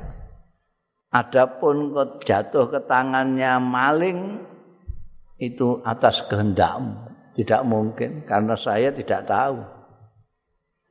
[1.13, 1.93] Adapun
[2.25, 4.41] jatuh ke tangannya maling
[5.37, 7.11] itu atas kehendakmu.
[7.33, 9.61] Tidak mungkin karena saya tidak tahu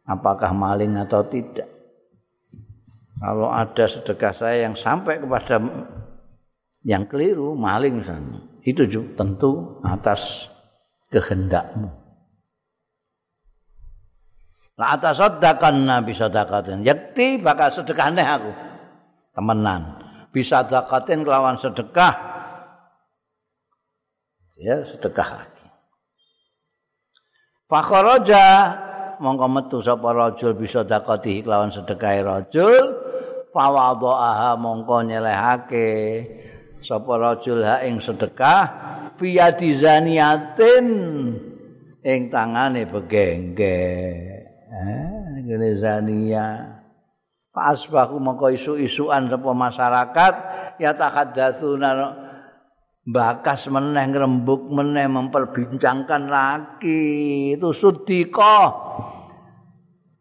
[0.07, 1.72] apakah maling atau tidak
[3.23, 5.63] kalau ada sedekah saya yang sampai kepada
[6.83, 8.43] yang keliru maling misalnya.
[8.67, 10.51] Itu juga tentu atas
[11.15, 11.87] kehendakmu.
[14.75, 18.51] Lah atas sedekahkan nabi sedekatin yakti bakal sedekahnya aku.
[19.39, 20.03] Temenan.
[20.35, 22.15] Bisa sedekatin kelawan sedekah.
[24.59, 25.67] Ya sedekah lagi.
[27.71, 28.47] Fakharaja
[29.23, 33.02] mongko metu sapa rajul bisa dakati kelawan sedekah rajul
[33.53, 35.91] fawadhaha mongko nyelehake.
[36.83, 38.63] Sapa rajul ha ing sedekah
[39.15, 40.87] fiyadi zaniatin
[42.03, 43.79] ing tangane begengge.
[44.67, 46.47] Eh ngene zania.
[47.53, 50.35] Pas mongko isu-isuan sapa masyarakat
[50.81, 51.91] ya takaddatsuna
[53.05, 57.53] bakas meneh ngrembug meneh memperbincangkan lagi.
[57.55, 58.73] Itu sudika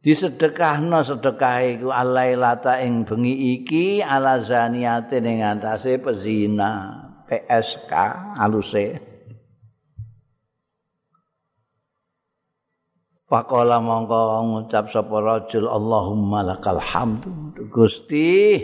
[0.01, 6.97] disedekahno sedekah iku alailata ing bengi iki ala zaniate ning antase pezina
[7.29, 7.93] PSK
[8.41, 8.97] aluse.
[13.31, 18.59] Pakola mongko ngucap sapa rajul Allahumma lakal hamdu Gusti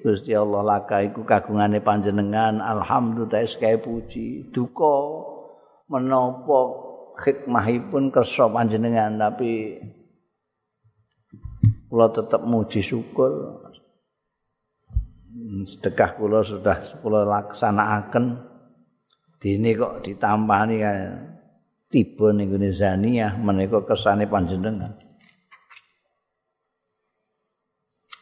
[0.00, 4.48] Gusti Allah laka iku kagungane panjenengan alhamdulillah sekaya puji.
[4.48, 4.96] Duka
[5.92, 6.60] menapa
[7.20, 9.76] hikmahipun kersa panjenengan tapi
[11.88, 13.64] kula tetap muji syukur.
[15.64, 18.44] Sedekah kula sudah kula laksanakaken
[19.40, 20.82] dene kok ditampani
[21.88, 24.92] tiba ning gone zaniyah menika kersane panjenengan.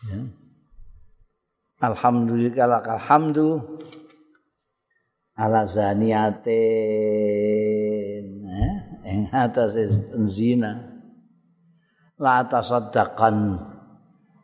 [0.07, 0.23] Ya.
[1.83, 3.61] Alhamdulillah alhamdu
[5.35, 6.47] ala zaniyatin
[9.03, 9.75] eh atas
[10.31, 10.86] zina
[12.17, 13.61] la tasaddaqan.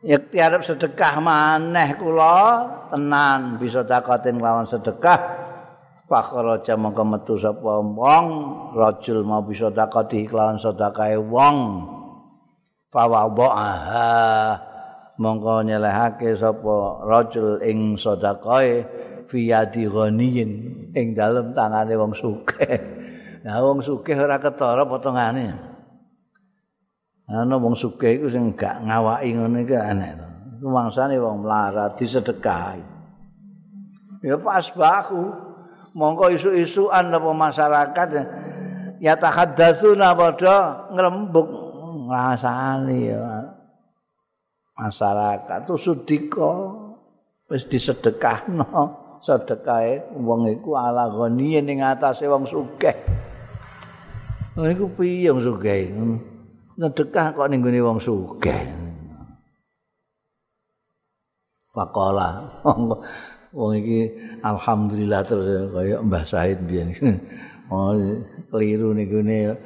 [0.03, 5.41] Ikhtiar sedekah maneh kula tenan bisa takotin lawan sedekah.
[6.03, 8.27] Fakhraja mongko metu sapa wong
[8.75, 11.87] rajul mau bisa takoti lawan sedekahe wong.
[12.91, 14.59] Fawadhaha
[15.15, 18.83] mongko nyelehake sapa rajul ing sedekahe
[19.31, 20.51] fiyadi ghaniyin
[20.91, 22.77] ing dalem tangane wong sugih.
[23.43, 25.72] Nah wong sugih ora ketara potongane
[27.33, 30.27] ana wong sugih iku sing gak ngawaki ngono iki aneh to.
[30.61, 32.81] Rumangsane wong melarat disedekahi.
[34.23, 35.33] Ya fasbahu
[35.97, 38.07] mongko isu-isuan apa masyarakat
[39.03, 41.49] ya tahaddatsuna padha ngrembug
[42.07, 43.51] ngrasani ya
[44.79, 46.71] masyarakat tu sudika
[47.51, 52.95] wis disedekahno sedekahe wong iku ala ghaniye ning atase wong sugih.
[54.55, 55.81] Niku piye wong sugih?
[56.77, 58.61] Sedekah kok ning gone wong sugih.
[61.73, 62.61] Pakola.
[63.53, 64.09] Wong iki
[64.41, 66.93] alhamdulillah terus kaya Mbah Said biyen.
[67.73, 67.95] Oh,
[68.53, 69.57] keliru ning gone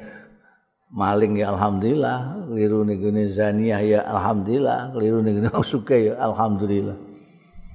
[0.88, 6.96] maling ya alhamdulillah, keliru ning gone zaniah ya alhamdulillah, keliru ning gone sugih ya alhamdulillah.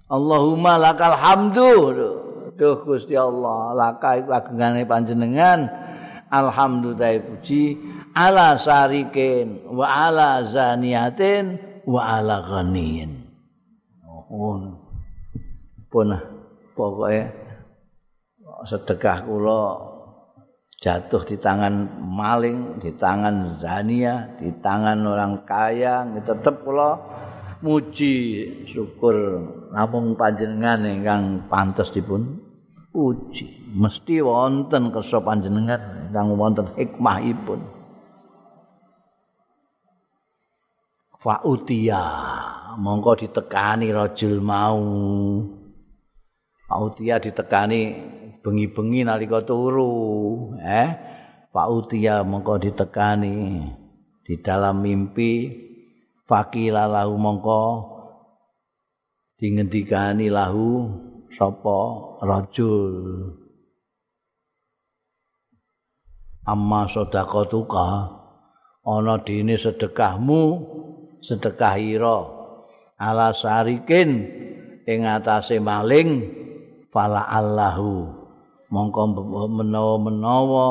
[0.10, 1.70] Allahumma lakal hamdu.
[2.54, 5.70] Duh Gusti Allah, laka iku agengane panjenengan.
[6.30, 7.78] Alhamdulillah puji
[8.14, 11.58] ala sarikin wa ala zaniyatin
[11.90, 13.26] wa ala ghaniyin.
[14.34, 14.58] Oh,
[15.90, 16.10] pun
[16.74, 17.30] pokoknya
[18.66, 19.62] sedekah kula
[20.82, 26.98] jatuh di tangan maling, di tangan zania, di tangan orang kaya, tetap kula
[27.64, 28.16] muji
[28.68, 29.16] syukur
[29.72, 32.42] namung panjenengan ingkang pantes dipun
[32.92, 33.74] puji.
[33.74, 37.83] Mesti wonten kersa panjenengan ingkang wonten hikmahipun.
[41.24, 42.04] Fautia.
[42.76, 44.84] Mongko ditekani rajul mau.
[46.68, 47.80] Fautia ditekani
[48.44, 50.90] bengi-bengi nalika turu eh?
[51.54, 53.64] Fautia mongko ditekani
[54.28, 55.64] di dalam mimpi.
[56.24, 57.62] Fakila lahu mongko
[59.40, 60.92] dingendikani lahu
[61.32, 61.80] sapa
[62.24, 62.92] rajul.
[66.44, 67.88] Amma sedekatuka
[68.84, 70.44] ana dene sedekahmu
[71.24, 72.20] sedekah ira.
[73.00, 74.30] Ala sarikin
[74.86, 76.30] ing atase maling
[76.92, 78.22] fala allahu.
[78.70, 79.02] Mongko
[79.54, 80.68] menawa-menawa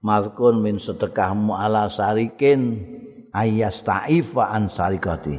[0.00, 2.80] malkun min sedekahmu ala sarikin
[3.36, 5.38] ayas taifa an sarikati.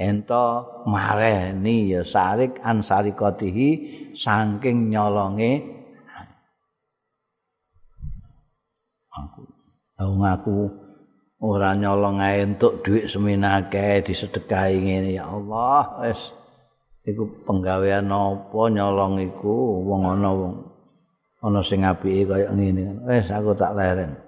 [0.00, 3.68] Ento mareni ya sarik an sarikatihi
[4.16, 5.60] saking nyolonge.
[10.00, 10.56] Aku aku
[11.40, 16.20] ora nyolong ae entuk dhuwit seminake disedekahi ngene ya Allah wis.
[17.00, 19.80] Iku penggawean apa nyolong iku?
[19.88, 20.54] Wong ana wong
[21.40, 23.08] ana sing apike kaya ngene.
[23.08, 24.20] Wis aku tak leren.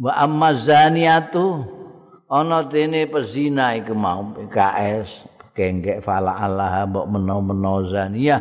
[0.00, 1.68] Wa amma zaniatu
[2.32, 8.40] ana dene pezina iku mau PKS kenggek fala Allah mbok meno-meno zaniyah.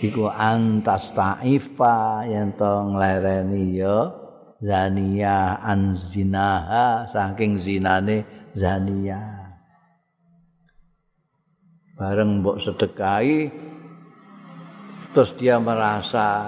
[0.00, 4.21] Iku antas taifa yen to nglereni ya
[4.62, 8.22] zania an zinaha saking zinane
[8.54, 9.20] zania
[11.98, 13.50] bareng mbok sedekahi
[15.12, 16.40] terus dia merasa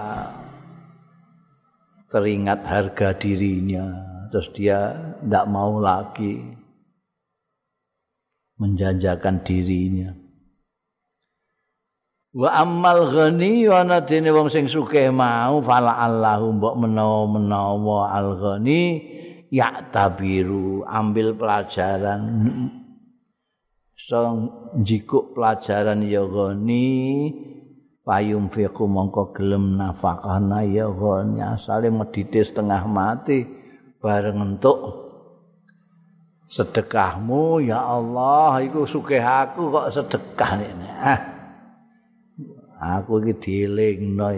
[2.14, 3.86] teringat harga dirinya.
[4.30, 6.42] Terus dia tidak mau lagi
[8.58, 10.23] menjanjakan dirinya
[12.34, 18.82] wa ammal ghani wa nadine wong sing sugih mau fala allahu mbok menawa-menawa al ghani
[19.54, 22.22] ya tabiru ambil pelajaran.
[23.94, 24.50] Song
[24.82, 27.30] jikuk pelajaran ya ghani
[28.02, 33.46] payung fiqu mongko gelem nafakahna ya ghani asale medite setengah mati
[34.02, 35.06] bareng entuk.
[36.50, 41.33] Sedekahmu ya Allah iku sugih aku kok sedekah nek ah
[42.78, 44.28] aku iki dielingno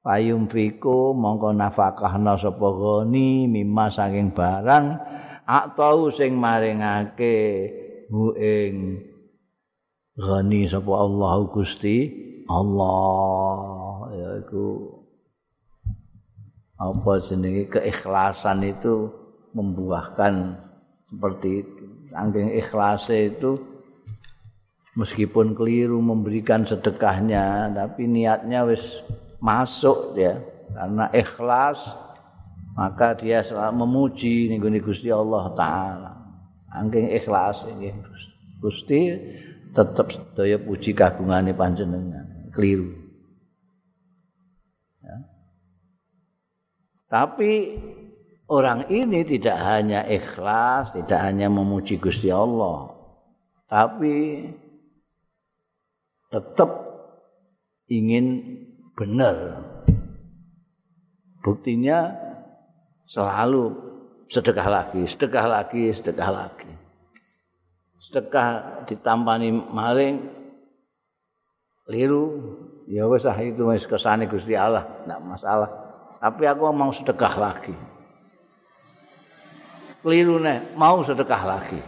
[0.00, 4.86] payung fiku mongko nafakahna sapa goni mimma saking barang
[5.44, 7.68] atau sing maringake
[8.08, 9.00] hu ing
[10.16, 11.98] goni sapa Allah Gusti
[12.48, 14.66] Allah ya iku
[16.80, 19.12] apa jenenge keikhlasan itu
[19.52, 20.56] membuahkan
[21.12, 21.84] seperti itu.
[22.10, 23.60] Angking ikhlase itu
[25.00, 28.84] meskipun keliru memberikan sedekahnya tapi niatnya wis
[29.40, 30.36] masuk ya
[30.76, 31.80] karena ikhlas
[32.80, 36.12] maka dia selalu memuji ning Gusti Allah taala.
[36.70, 37.92] Angking ikhlas nggih
[38.62, 39.00] Gusti
[39.74, 42.50] tetap sedaya puji kagungane panjenengan.
[42.50, 42.90] keliru.
[45.06, 45.16] Ya.
[47.06, 47.78] Tapi
[48.50, 52.90] orang ini tidak hanya ikhlas, tidak hanya memuji Gusti Allah,
[53.70, 54.50] tapi
[56.30, 56.70] tetap
[57.90, 58.26] ingin
[58.94, 59.66] benar.
[61.42, 62.14] Buktinya
[63.10, 63.74] selalu
[64.30, 66.70] sedekah lagi, sedekah lagi, sedekah lagi.
[68.00, 70.30] Sedekah ditampani maling
[71.90, 72.26] liru.
[72.90, 75.70] Ya wis ah itu wis kesane Gusti Allah enggak masalah.
[76.22, 77.74] Tapi aku mau sedekah lagi.
[80.00, 81.80] Keliru nih mau sedekah lagi.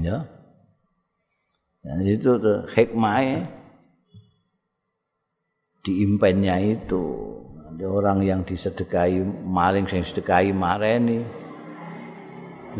[0.00, 0.39] Ya
[1.80, 3.48] dan itu tuh hikmahnya
[5.80, 7.04] diimpennya itu
[7.72, 11.24] ada orang yang disedekahi maling sing sedekahi mareni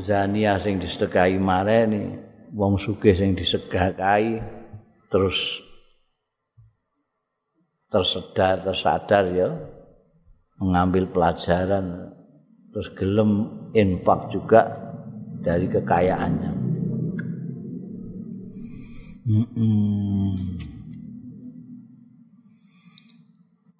[0.04, 2.20] zania sing disedekahi mareni
[2.52, 4.38] wong sugih sing disedekahi
[5.08, 5.64] terus
[7.90, 9.50] tersedar tersadar ya
[10.60, 12.12] mengambil pelajaran
[12.70, 14.62] terus gelem infak juga
[15.40, 16.59] dari kekayaannya.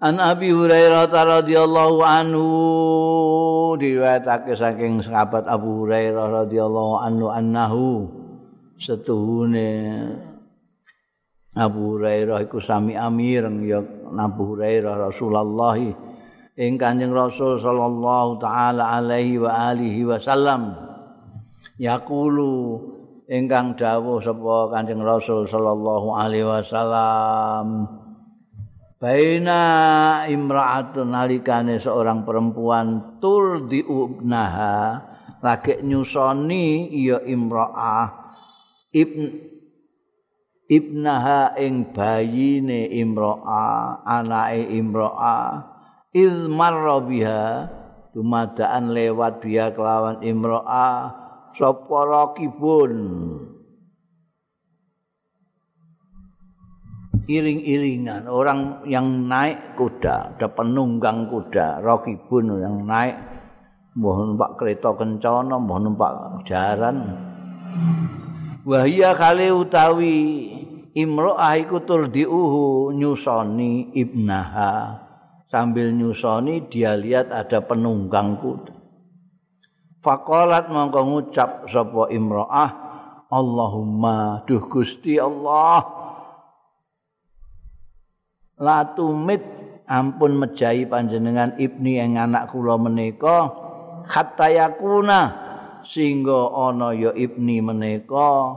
[0.01, 2.47] An Abi Hurairah radhiyallahu anhu
[3.75, 8.07] diriwayatake saking sahabat Abu Hurairah radhiyallahu anhu annahu
[8.79, 9.75] setuhune
[11.59, 15.75] Abu Hurairah iku sami amir ya Abu Hurairah Rasulullah
[16.55, 20.79] ing Kanjeng Rasul sallallahu taala alaihi wa alihi wasallam.
[21.75, 23.00] Yaqulu
[23.31, 27.87] ingkang dawuh sapa Kanjeng Rasul sallallahu alaihi wasallam.
[29.01, 29.63] Baina
[30.29, 35.01] imra'atun nalikane seorang perempuan tul diubnaha
[35.41, 38.19] lagi nyusoni ya imra'ah.
[38.91, 39.23] Ibn
[40.71, 45.39] ibnaha ing bayine imro'a anake imro'a
[46.15, 47.67] iz marra biha
[48.15, 51.20] dumadaan lewat biya kelawan imro'a
[51.55, 52.93] sapa rakibun
[57.31, 58.27] iring-iringan.
[58.27, 61.79] Orang yang naik kuda ada penunggang kuda.
[61.83, 63.17] Rakibun yang naik
[63.95, 66.13] mbah numpak kereta kencana mbah numpak
[66.47, 66.99] jaran.
[68.67, 70.19] Wahia kali utawi
[70.93, 75.07] imro'ah iku turdiuhu nyusoni ibnaha.
[75.51, 78.80] Sambil nyusoni dia lihat ada penunggang kuda
[80.01, 82.71] Fakolat mongko ngucap sapa imro'ah
[83.29, 85.85] Allahumma duh Gusti Allah
[88.61, 89.45] la tumit
[89.85, 93.53] ampun mejahi panjenengan ibni yang anak kula menika
[94.09, 95.21] hatta yakuna
[95.85, 98.57] sehingga ana ya ibni menika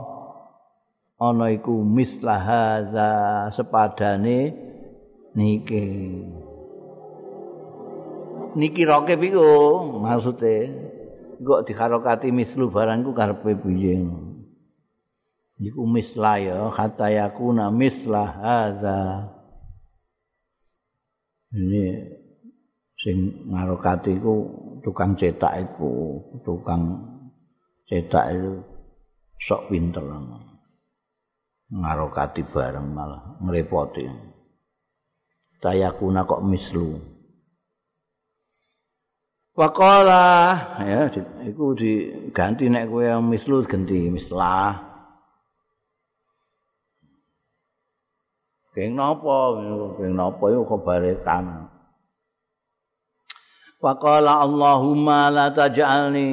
[1.20, 4.52] ana iku mislahaza sepadane
[5.36, 5.86] niki.
[8.54, 9.50] Niki roke iku
[9.98, 10.56] maksude
[11.40, 14.04] kok dikarokati mislu barangku karepe piye
[15.58, 19.30] iku misla ya kata yakuna mislahaza
[21.54, 22.10] ini
[22.98, 24.34] sing ngarokati iku
[24.82, 26.82] tukang cetak iku tukang
[27.86, 28.52] cetak itu
[29.38, 30.02] sok pinter
[31.74, 34.06] ngarokati bareng malah ngrepoti.
[35.58, 37.13] Tayakuna kok mislu.
[39.54, 40.22] Waqala
[40.82, 41.06] ya
[41.46, 44.82] iku diganti nek kowe mislu ganti mislah.
[48.74, 49.54] Keng napa?
[49.94, 51.70] Keng napa yo kabare tan.
[53.78, 56.30] Waqala Allahumma la taj'alni.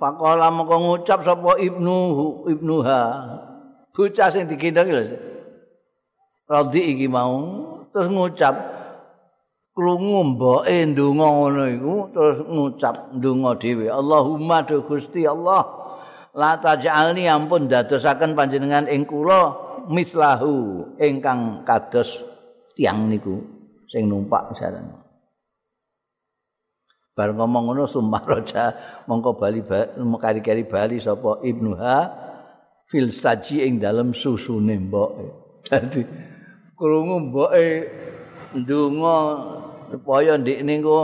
[0.00, 1.96] Faqala moko ngucap sapa ibnu
[2.48, 3.00] ibnuha
[3.92, 5.02] bocah sing digendong lho.
[6.48, 7.36] Radhi iki mau
[7.92, 8.79] terus ngucap
[9.80, 15.64] krungu mboke ndonga ngono iku terus ngucap ndonga dhewe Allahumma do Gusti Allah
[16.36, 19.56] la taj'alni ampun dadosaken panjenengan ing kula
[19.88, 22.12] mislahu ingkang kados
[22.76, 23.40] tiang niku
[23.88, 25.00] sing numpak jaran
[27.16, 28.76] bar ngomong ngono sumpah raja
[29.08, 29.64] mongko bali
[30.20, 31.96] kari-kari bali sapa ibnuha
[32.84, 35.10] fil saji ing dalem susune mbok.
[35.68, 36.04] Dadi
[36.76, 37.64] krungu mboke
[38.56, 39.16] ndonga
[39.90, 40.94] supaya ndekne ku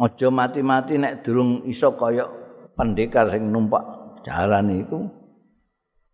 [0.00, 2.24] aja mati-mati nek durung iso kaya
[2.76, 3.84] pendekar sing numpak
[4.24, 5.06] jalan iku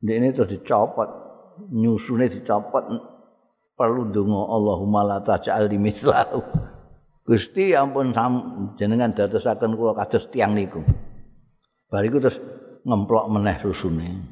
[0.03, 1.09] ndekne terus dicopot
[1.71, 2.85] nyusune dicopot
[3.79, 6.43] perlu ndonga Allahumma la taj'al mislahu
[7.23, 8.35] Gusti ampun sam,
[8.75, 10.83] jenengan dadosaken kula kados tiang niku.
[11.87, 12.43] Bariku terus
[12.83, 14.27] ngemplok meneh rusune.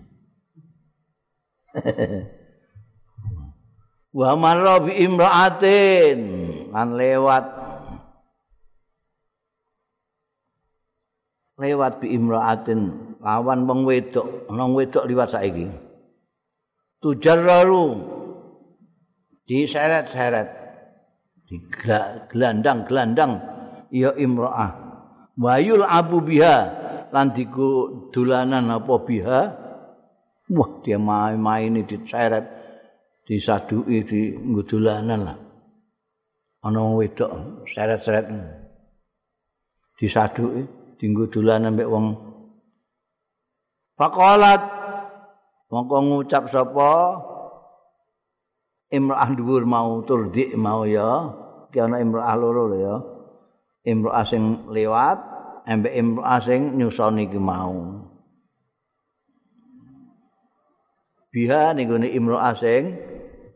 [4.19, 6.19] Wa marra bi imra'atin
[6.75, 7.60] lan lewat
[11.61, 12.81] lewat bi imra'atin
[13.21, 15.69] lawan wong wedok ana wedok liwat saiki.
[17.01, 17.97] Tujarraru
[19.45, 20.49] diseret-seret
[21.49, 23.33] digelandang-gelandang
[23.93, 24.71] ya imra'ah.
[25.37, 26.57] Wayul abu biha
[27.13, 29.41] lan diku dolanan apa biha?
[30.51, 32.45] Wah dia main-main diseret
[33.29, 35.39] disaduki di ngudulanan lah.
[36.61, 38.27] Ana wedok seret-seret
[39.97, 42.13] disaduki di ngudulanan mek wong.
[43.97, 44.61] Faqalat
[45.73, 47.17] mongko ngucap sapa?
[48.93, 51.33] Imra'ah dhuwur mau turdi mau ya.
[51.73, 52.97] Ki ana imra'ah loro lho ya.
[53.89, 55.19] Imra'ah sing lewat
[55.65, 58.05] embek imra'ah sing nyusoni ki mau.
[61.33, 62.83] Biha gone imra'ah sing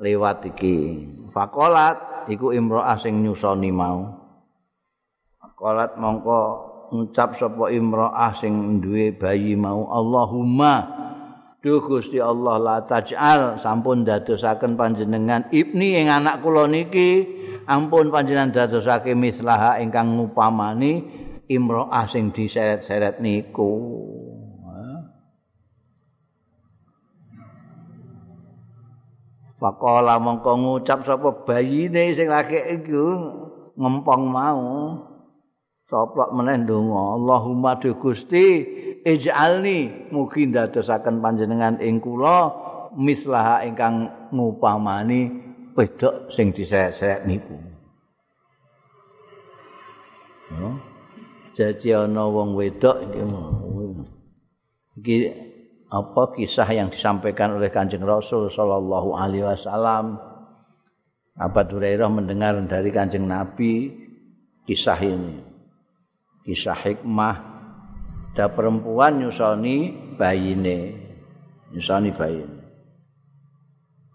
[0.01, 0.79] lewat iki.
[1.35, 4.17] Fakolat iku imro'ah sing nyusoni mau.
[5.43, 11.05] Fakolat mongko ngucap sapa imro'ah sing duwe bayi mau Allahumma
[11.65, 17.25] Duh Gusti Allah la taj'al sampun dadosaken panjenengan ibni ing anak kula niki
[17.65, 21.09] ampun panjenengan dadosake mislaha ingkang ngupamani
[21.49, 23.81] imro'ah sing diseret-seret niku.
[29.57, 33.05] Pakola mongko ngucap sapa bayine sing lagi iku
[33.81, 34.61] ngempong mau.
[35.85, 38.65] Soplok meneh ndonga, Allahumma du Gusti
[39.05, 42.49] ij'alni mugi ndadosaken panjenengan ing kula
[42.97, 45.29] mislaha ingkang ngupamani
[45.77, 47.57] wedok sing diseret-seret niku.
[51.55, 53.21] Jadi ana wong wedok iki
[54.99, 55.17] iki
[55.93, 60.19] apa kisah yang disampaikan oleh Kanjeng Rasul sallallahu alaihi wasallam.
[61.35, 63.91] Abu Hurairah mendengar dari Kanjeng Nabi
[64.67, 65.54] kisah ini.
[66.45, 67.37] Kisah hikmah
[68.35, 70.93] ada perempuan nyusoni bayine.
[71.73, 72.61] Nyusoni bayine.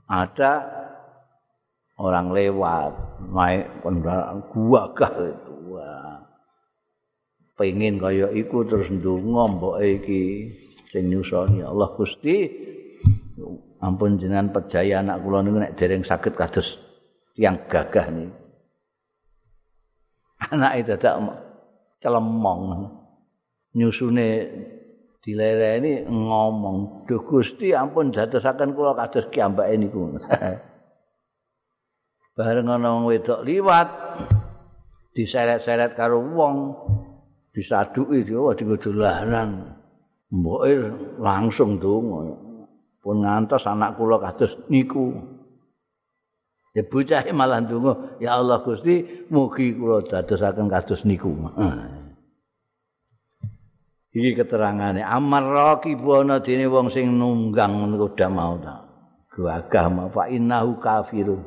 [0.09, 0.53] Ada
[1.97, 2.91] orang lewat
[3.34, 5.55] naik kendaraan gagah itu.
[5.73, 6.19] Wah.
[7.57, 10.23] Pengen kaya iku terus ndonga mboke iki.
[10.89, 12.49] sing nyusoni Allah Gusti
[13.80, 16.82] ampun jenengan percaya anak kula niku nek dereng saged kados
[17.38, 18.30] yang gagah nih
[20.49, 21.21] anak itu tak
[22.02, 22.97] celemong.
[23.76, 24.30] Nyusune
[25.22, 30.10] dilereni ngomong duh Gusti ampun dadosaken kula kados kiambake niku.
[32.39, 33.89] Bareng ana wong wedok liwat
[35.12, 36.56] diseret-seret karo wong
[37.52, 39.76] disaduki dhewe dolanan
[40.32, 40.72] mboke
[41.20, 42.32] langsung donga
[43.04, 45.20] pun ngantos anak kula kados niku
[46.74, 51.34] ya bocah malah donga ya Allah Gusti mugi kula dadosaken kados niku.
[54.09, 58.86] Iki keterangane amar ana dene wong sing nunggang kuda mau ta?
[59.30, 61.41] Gagah ma fa innahu kafirun.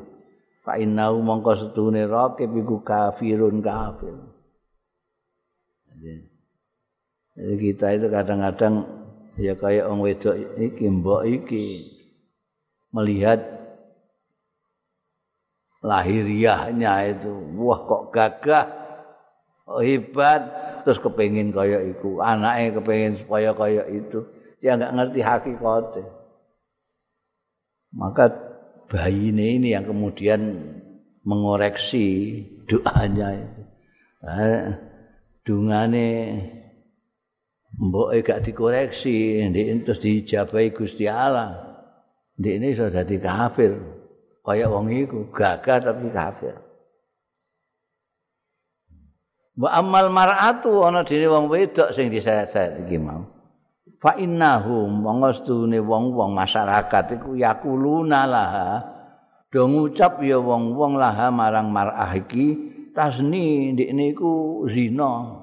[0.63, 4.15] Fa innahu mongko setune rakib iku kafirun kafir.
[7.33, 8.85] Jadi kita itu kadang-kadang
[9.41, 11.65] ya kayak orang wedok iki mbok iki
[12.93, 13.41] melihat
[15.83, 17.31] lahiriahnya itu.
[17.59, 18.65] Wah kok gagah.
[19.83, 20.41] Hebat.
[20.87, 22.23] Terus kepengin kayak iku.
[22.23, 24.23] Anaknya kepengin supaya kayak itu.
[24.63, 26.23] Dia nggak ngerti hakikatnya
[27.93, 28.33] maka
[28.89, 30.41] bayi ini, yang kemudian
[31.21, 33.61] mengoreksi doanya itu.
[35.43, 36.07] Dungane
[37.77, 39.45] mbok gak dikoreksi.
[39.45, 41.53] Ndek terus dijabahi Gusti Allah.
[42.41, 43.77] Ndek ini iso dadi kafir
[44.43, 46.55] kaya wong iku gagah tapi kafir.
[49.55, 53.23] Wa amal mar'atu ana dene wong wedok sing diseret-seret iki mau.
[54.03, 58.69] Fa innahum mongostune wong-wong masyarakat iku yakuluna laha.
[59.47, 62.57] Do ngucap ya wong-wong laha marang mar'ah iki
[62.91, 65.39] tasni ndek niku zina.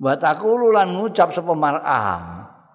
[0.00, 2.33] Wa taqulu lan ngucap sapa mar'ah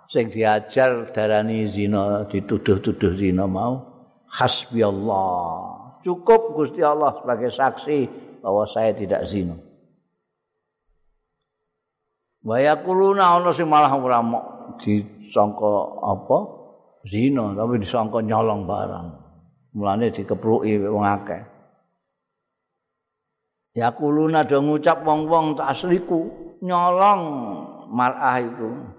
[0.10, 3.86] sing diajar darani zina dituduh-tuduh zina mau
[4.26, 5.78] hasbi Allah.
[6.02, 7.98] Cukup Gusti Allah sebagai saksi
[8.42, 9.54] bahwa saya tidak zina.
[12.42, 14.24] Wa yaquluna ana sing malah ora
[14.82, 16.58] disangka apa?
[17.08, 19.08] Zina, tapi disangka nyolong barang.
[19.76, 21.42] Mulane dikepruki wong akeh.
[23.78, 26.28] Yaquluna do ngucap wong-wong tasriku
[26.64, 27.22] nyolong
[27.92, 28.99] mar'ah itu.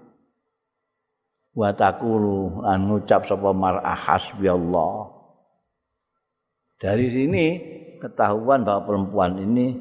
[1.51, 5.11] Wa taqulu lan ngucap sapa mar'ah hasbi Allah.
[6.79, 7.45] Dari sini
[8.01, 9.77] ketahuan bahwa perempuan ini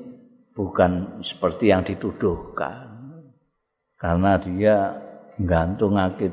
[0.52, 2.90] bukan seperti yang dituduhkan.
[3.96, 4.96] Karena dia
[5.40, 6.32] gantung akid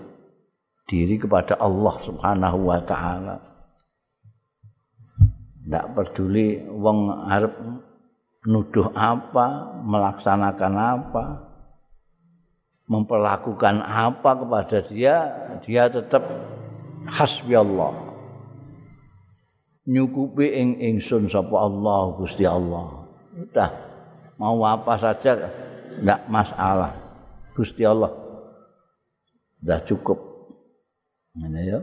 [0.88, 3.38] diri kepada Allah Subhanahu wa taala.
[5.64, 7.54] Tidak peduli wong arep
[8.48, 11.26] nuduh apa, melaksanakan apa,
[12.88, 15.16] memperlakukan apa kepada dia,
[15.64, 16.24] dia tetap
[17.08, 18.08] hasbi Allah.
[19.88, 23.08] nyukupi ing ingsun sapa Allah Gusti Allah.
[23.40, 23.72] Udah
[24.36, 25.48] mau apa saja
[26.04, 26.92] enggak masalah.
[27.56, 28.12] Gusti Allah
[29.64, 30.20] sudah cukup.
[31.40, 31.80] Ini ya.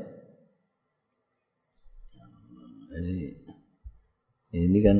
[2.93, 3.17] Jadi
[4.55, 4.99] ini kan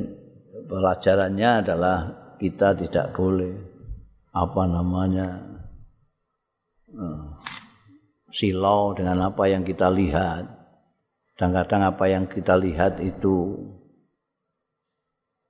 [0.67, 1.99] pelajarannya adalah
[2.41, 3.55] kita tidak boleh
[4.35, 5.54] apa namanya
[8.31, 10.65] silau dengan apa yang kita lihat
[11.35, 13.59] Kadang-kadang apa yang kita lihat itu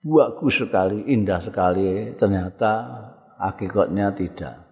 [0.00, 2.88] bagus sekali, indah sekali, ternyata
[3.36, 4.64] hakikatnya tidak.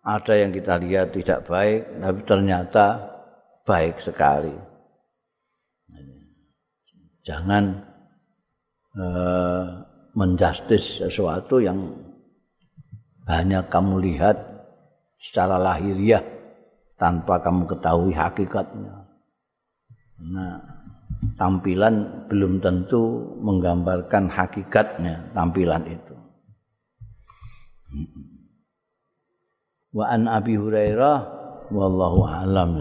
[0.00, 2.84] Ada yang kita lihat tidak baik, tapi ternyata
[3.68, 4.56] baik sekali.
[7.20, 7.64] Jangan
[8.96, 9.64] uh,
[10.16, 12.00] menjustis sesuatu yang
[13.28, 14.55] hanya kamu lihat
[15.20, 16.22] secara lahiriah
[16.96, 19.04] tanpa kamu ketahui hakikatnya.
[20.16, 20.56] Nah,
[21.36, 26.16] tampilan belum tentu menggambarkan hakikatnya tampilan itu.
[29.96, 31.18] Wa an Abi Hurairah
[31.72, 32.72] wallahu a'lam.